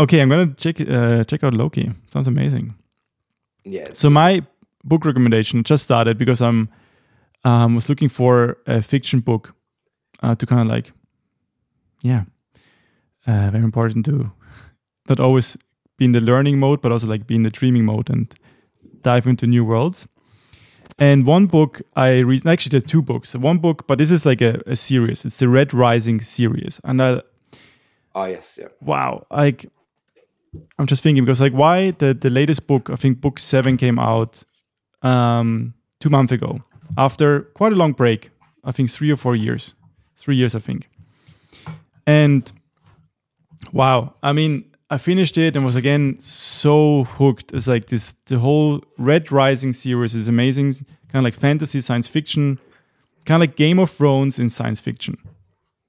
[0.00, 1.90] Okay, I'm gonna check uh, check out Loki.
[2.12, 2.74] Sounds amazing.
[3.64, 3.86] yeah.
[3.92, 4.42] So my
[4.84, 6.68] book recommendation just started because I'm
[7.44, 9.54] um, was looking for a fiction book
[10.22, 10.92] uh, to kind of like,
[12.02, 12.24] yeah,
[13.26, 14.30] uh, very important to
[15.08, 15.56] not always
[15.98, 18.32] be in the learning mode, but also like be in the dreaming mode and
[19.02, 20.08] dive into new worlds.
[20.98, 23.34] And one book I read, actually, there are two books.
[23.34, 25.24] One book, but this is like a, a series.
[25.24, 27.20] It's the Red Rising series, and I
[28.14, 28.68] Oh yes, yeah.
[28.80, 29.66] wow, like
[30.78, 33.98] I'm just thinking because like why the the latest book, I think book seven came
[33.98, 34.42] out
[35.02, 36.58] um two months ago
[36.96, 38.30] after quite a long break.
[38.64, 39.74] I think three or four years,
[40.16, 40.88] three years, I think.
[42.06, 42.50] And
[43.72, 47.52] wow, I mean, I finished it and was again so hooked.
[47.52, 50.72] It's like this the whole Red Rising series is amazing,
[51.08, 52.58] kind of like fantasy science fiction,
[53.26, 55.18] kind of like Game of Thrones in science fiction.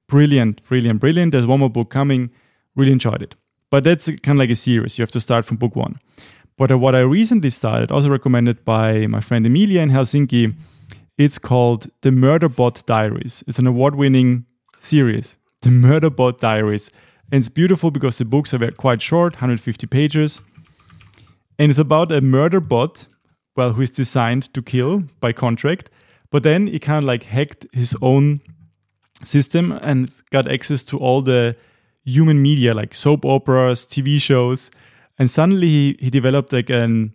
[0.08, 1.32] Brilliant, brilliant, brilliant.
[1.32, 2.32] There's one more book coming.
[2.76, 3.36] Really enjoyed it.
[3.70, 4.98] But that's kind of like a series.
[4.98, 6.00] You have to start from book one.
[6.58, 10.56] But uh, what I recently started, also recommended by my friend Emilia in Helsinki,
[11.18, 13.44] it's called The Murderbot Diaries.
[13.48, 14.46] It's an award winning
[14.76, 16.92] series, The Murderbot Diaries.
[17.32, 20.42] And it's beautiful because the books are quite short, 150 pages.
[21.58, 23.08] And it's about a murder bot,
[23.56, 25.90] well, who is designed to kill by contract.
[26.32, 28.42] But then he kind of like hacked his own
[29.24, 31.56] system and got access to all the
[32.06, 34.72] human media, like soap operas, TV shows.
[35.18, 37.14] And suddenly he, he developed like an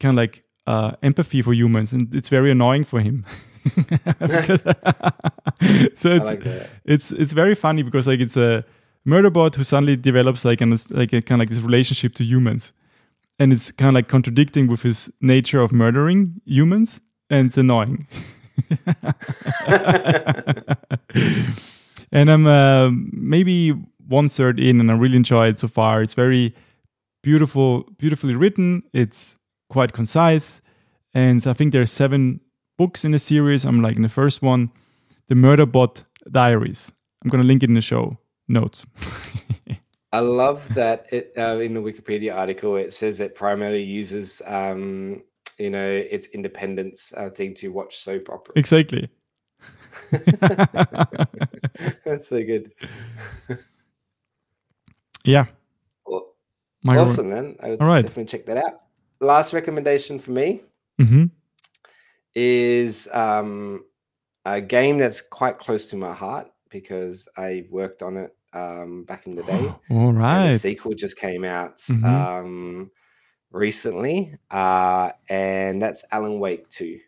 [0.00, 3.24] kind of like uh, empathy for humans, and it's very annoying for him.
[4.18, 4.62] Because-
[5.96, 6.42] so it's like
[6.84, 8.64] it's it's very funny because like it's a
[9.04, 12.24] murder bot who suddenly develops like an like a kind of like this relationship to
[12.24, 12.72] humans,
[13.38, 17.00] and it's kind of like contradicting with his nature of murdering humans,
[17.30, 18.06] and it's annoying.
[22.12, 23.70] and I'm uh, maybe
[24.08, 26.02] one third in, and I really enjoy it so far.
[26.02, 26.54] It's very
[27.22, 28.82] beautiful, beautifully written.
[28.92, 29.38] It's
[29.68, 30.60] quite concise,
[31.14, 32.40] and I think there are seven
[32.78, 33.64] books in the series.
[33.64, 34.70] I'm like in the first one,
[35.28, 36.92] the Murderbot Diaries.
[37.22, 38.18] I'm gonna link it in the show
[38.52, 38.86] notes.
[40.12, 45.22] I love that it uh, in the Wikipedia article it says it primarily uses um,
[45.58, 48.52] you know its independence uh, thing to watch soap opera.
[48.56, 49.08] exactly.
[52.04, 52.72] That's so good.
[55.24, 55.46] Yeah.
[56.04, 56.34] Well,
[56.88, 57.56] awesome, man.
[57.62, 58.02] I would All right.
[58.02, 58.82] definitely check that out.
[59.20, 60.62] Last recommendation for me
[60.98, 61.26] hmm
[62.34, 63.84] is um,
[64.44, 69.26] a game that's quite close to my heart because I worked on it um, back
[69.26, 69.72] in the day.
[69.90, 70.46] All right.
[70.46, 72.04] And the sequel just came out Mhm.
[72.04, 72.90] um,
[73.52, 76.98] recently, uh, and that's Alan Wake 2.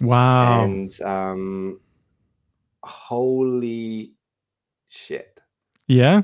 [0.00, 0.64] Wow.
[0.64, 1.80] And um,
[2.82, 4.12] holy
[4.88, 5.40] shit,
[5.86, 6.22] yeah.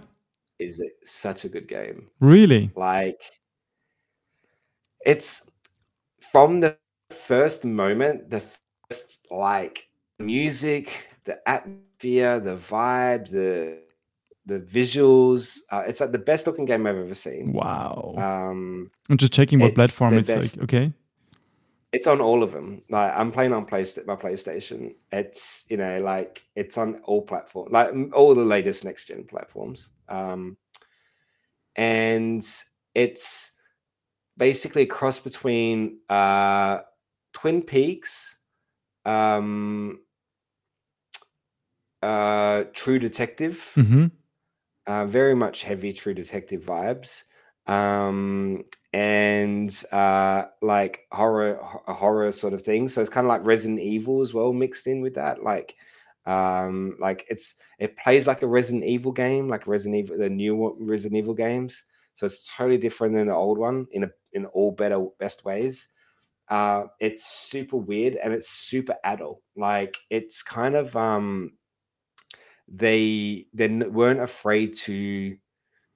[0.58, 2.08] is it such a good game?
[2.20, 2.70] Really.
[2.76, 3.22] Like,
[5.06, 5.48] it's
[6.20, 6.76] from the
[7.10, 8.42] first moment, the
[8.88, 13.78] first like music, the atmosphere, the vibe, the
[14.50, 15.58] the visuals.
[15.70, 17.52] Uh, it's like the best looking game I've ever seen.
[17.52, 18.14] Wow.
[18.18, 20.56] Um, I'm just checking what it's platform it's best.
[20.58, 20.64] like.
[20.64, 20.92] Okay.
[21.92, 22.82] it's on all of them.
[22.90, 24.94] Like I'm playing on Playsta- my PlayStation.
[25.12, 29.90] It's you know like it's on all platforms, like all the latest next gen platforms.
[30.08, 30.56] Um,
[31.76, 32.46] and
[32.94, 33.52] it's
[34.36, 36.80] basically a cross between uh,
[37.32, 38.36] Twin Peaks,
[39.04, 40.00] um,
[42.02, 44.06] uh, True Detective, hmm
[44.90, 47.22] uh, very much heavy True Detective vibes,
[47.68, 52.88] um, and uh, like horror, ho- horror sort of thing.
[52.88, 55.44] So it's kind of like Resident Evil as well, mixed in with that.
[55.44, 55.76] Like,
[56.26, 60.76] um, like it's it plays like a Resident Evil game, like Resident Evil, the new
[60.80, 61.84] Resident Evil games.
[62.14, 65.86] So it's totally different than the old one in a in all better best ways.
[66.48, 69.40] Uh, it's super weird and it's super adult.
[69.54, 71.52] Like it's kind of um
[72.70, 75.36] they they weren't afraid to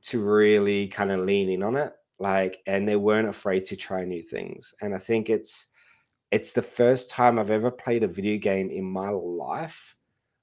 [0.02, 4.04] to really kind of lean in on it like and they weren't afraid to try
[4.04, 5.68] new things and i think it's
[6.30, 9.96] it's the first time i've ever played a video game in my life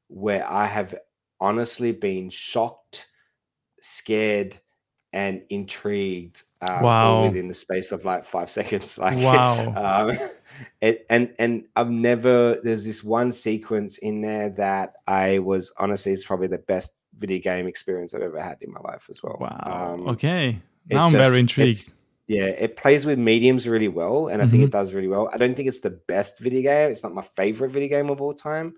[0.07, 0.95] where i have
[1.41, 3.07] honestly been shocked
[3.81, 4.59] scared
[5.13, 7.19] and intrigued uh, all Wow.
[7.19, 9.75] within the space of like five seconds like Wow.
[9.75, 10.11] um,
[10.81, 16.11] it, and and I've never there's this one sequence in there that I was honestly
[16.13, 19.37] it's probably the best video game experience I've ever had in my life as well.
[19.39, 19.93] Wow.
[19.95, 20.59] Um, okay.
[20.89, 21.93] Now I'm just- very intrigued.
[22.27, 24.67] Yeah, it plays with mediums really well, and I think Mhm.
[24.67, 25.29] it does really well.
[25.33, 26.89] I don't think it's the best video game.
[26.91, 28.75] It's not my favorite video game of all time,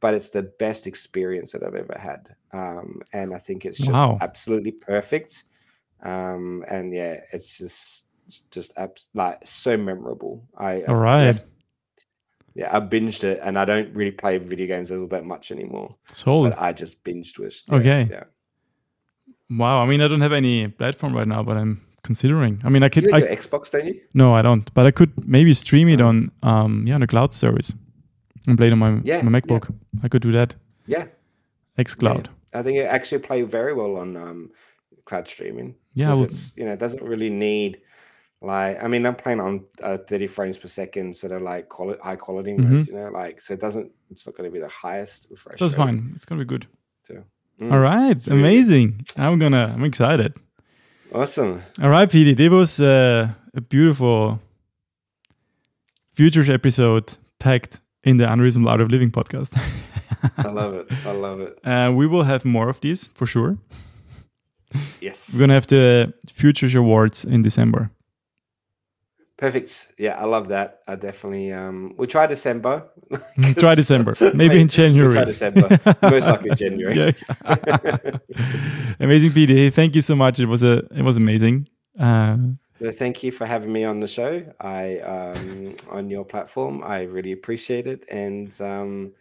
[0.00, 2.34] but it's the best experience that I've ever had.
[2.52, 4.16] Um, and I think it's just Wow.
[4.22, 5.44] absolutely perfect.
[6.02, 10.46] Um, and yeah, it's just it's just abs- like so memorable.
[10.56, 11.40] I All right.
[12.54, 15.94] yeah, I binged it, and I don't really play video games all that much anymore.
[16.12, 16.50] Sold.
[16.50, 17.62] But I just binged with.
[17.72, 18.08] Okay.
[18.10, 18.24] yeah.
[19.50, 19.82] Wow.
[19.82, 22.60] I mean, I don't have any platform right now, but I'm considering.
[22.64, 23.04] I mean, I could.
[23.04, 24.00] You I, Xbox, don't you?
[24.14, 24.72] no, I don't.
[24.74, 27.72] But I could maybe stream it on um yeah on a cloud service
[28.48, 29.72] and play it on my Yeah, my MacBook.
[30.02, 30.54] I could do that.
[30.86, 31.06] Yeah.
[31.78, 32.26] XCloud.
[32.54, 34.50] I think it actually play very well on um,
[35.04, 35.74] cloud streaming.
[35.94, 37.80] Yeah, would- it's, you know, it doesn't really need
[38.42, 41.98] like I mean, I'm playing on uh, 30 frames per second, so they're like quali-
[42.02, 42.86] high quality, mode, Mhm.
[42.88, 43.90] you know, like so it doesn't.
[44.10, 45.58] It's not going to be the highest refresh.
[45.58, 46.10] That's rate, fine.
[46.14, 46.66] It's gonna be good.
[47.08, 47.14] So.
[47.60, 48.14] Mm, All right.
[48.22, 48.32] good.
[48.32, 49.04] Amazing.
[49.16, 49.72] I'm gonna.
[49.74, 50.34] I'm excited.
[51.14, 51.62] Awesome.
[51.82, 52.36] All right, PD.
[52.36, 54.40] That was uh, a beautiful
[56.16, 59.52] Futurish episode packed in the Unreasonable Art of Living podcast.
[60.38, 60.86] I love it.
[61.06, 61.58] I love it.
[61.64, 63.56] uh, we will have more of these for sure.
[65.00, 65.32] Yes.
[65.32, 67.90] We're gonna have the Futurish Awards in December.
[69.38, 69.92] Perfect.
[69.98, 70.80] Yeah, I love that.
[70.88, 72.84] I definitely um we'll try December.
[73.58, 74.14] Try December.
[74.34, 75.12] Maybe in We'll January.
[75.12, 75.68] try December.
[76.02, 77.14] Most likely January.
[79.00, 79.72] Amazing, PD.
[79.72, 80.38] Thank you so much.
[80.40, 80.78] It was a.
[80.94, 81.68] It was amazing.
[81.98, 82.36] Uh,
[82.80, 84.42] Well, thank you for having me on the show.
[84.60, 86.82] I um on your platform.
[86.82, 88.04] I really appreciate it.
[88.10, 89.12] And um,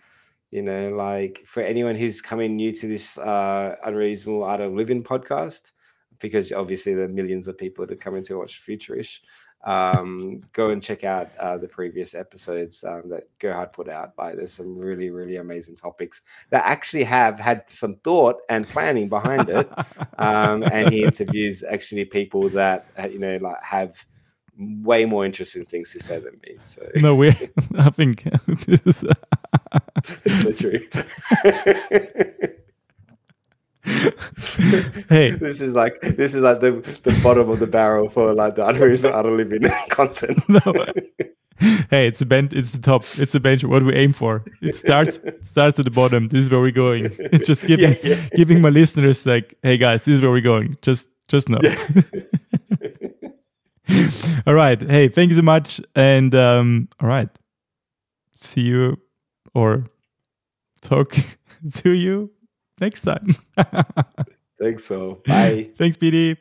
[0.51, 5.03] you know, like for anyone who's coming new to this uh unreasonable art of living
[5.03, 5.71] podcast,
[6.19, 9.19] because obviously there are millions of people that come in to watch Futurish.
[9.65, 14.13] Um, go and check out uh, the previous episodes um, that Gerhard put out.
[14.17, 19.09] Like, there's some really, really amazing topics that actually have had some thought and planning
[19.09, 19.69] behind it
[20.17, 24.05] um, and he interviews actually people that uh, you know like have
[24.57, 26.57] way more interesting things to say than me.
[26.61, 27.29] So no, we.
[27.77, 28.23] I think.
[28.67, 29.03] this is,
[30.25, 30.87] it's so true.
[35.09, 36.71] hey, this is like this is like the,
[37.03, 40.39] the bottom of the barrel for like the unreasonable other living content.
[40.49, 40.85] no.
[41.89, 42.51] Hey, it's a bench.
[42.53, 43.05] It's the top.
[43.17, 43.63] It's the bench.
[43.63, 44.43] What we aim for.
[44.61, 45.17] It starts.
[45.19, 46.27] It starts at the bottom.
[46.27, 47.11] This is where we're going.
[47.17, 48.29] It's just giving, Yeah, yeah.
[48.35, 50.77] giving my listeners like, hey guys, this is where we're going.
[50.81, 51.59] Just, just know.
[54.45, 54.81] all right.
[54.81, 55.79] Hey, thank you so much.
[55.95, 57.29] And um, all right,
[58.41, 58.97] see you
[59.53, 59.85] or
[60.81, 61.15] talk
[61.75, 62.31] to you
[62.79, 63.35] next time.
[64.59, 65.21] Thanks so.
[65.25, 65.69] Bye.
[65.77, 66.37] Thanks, PD.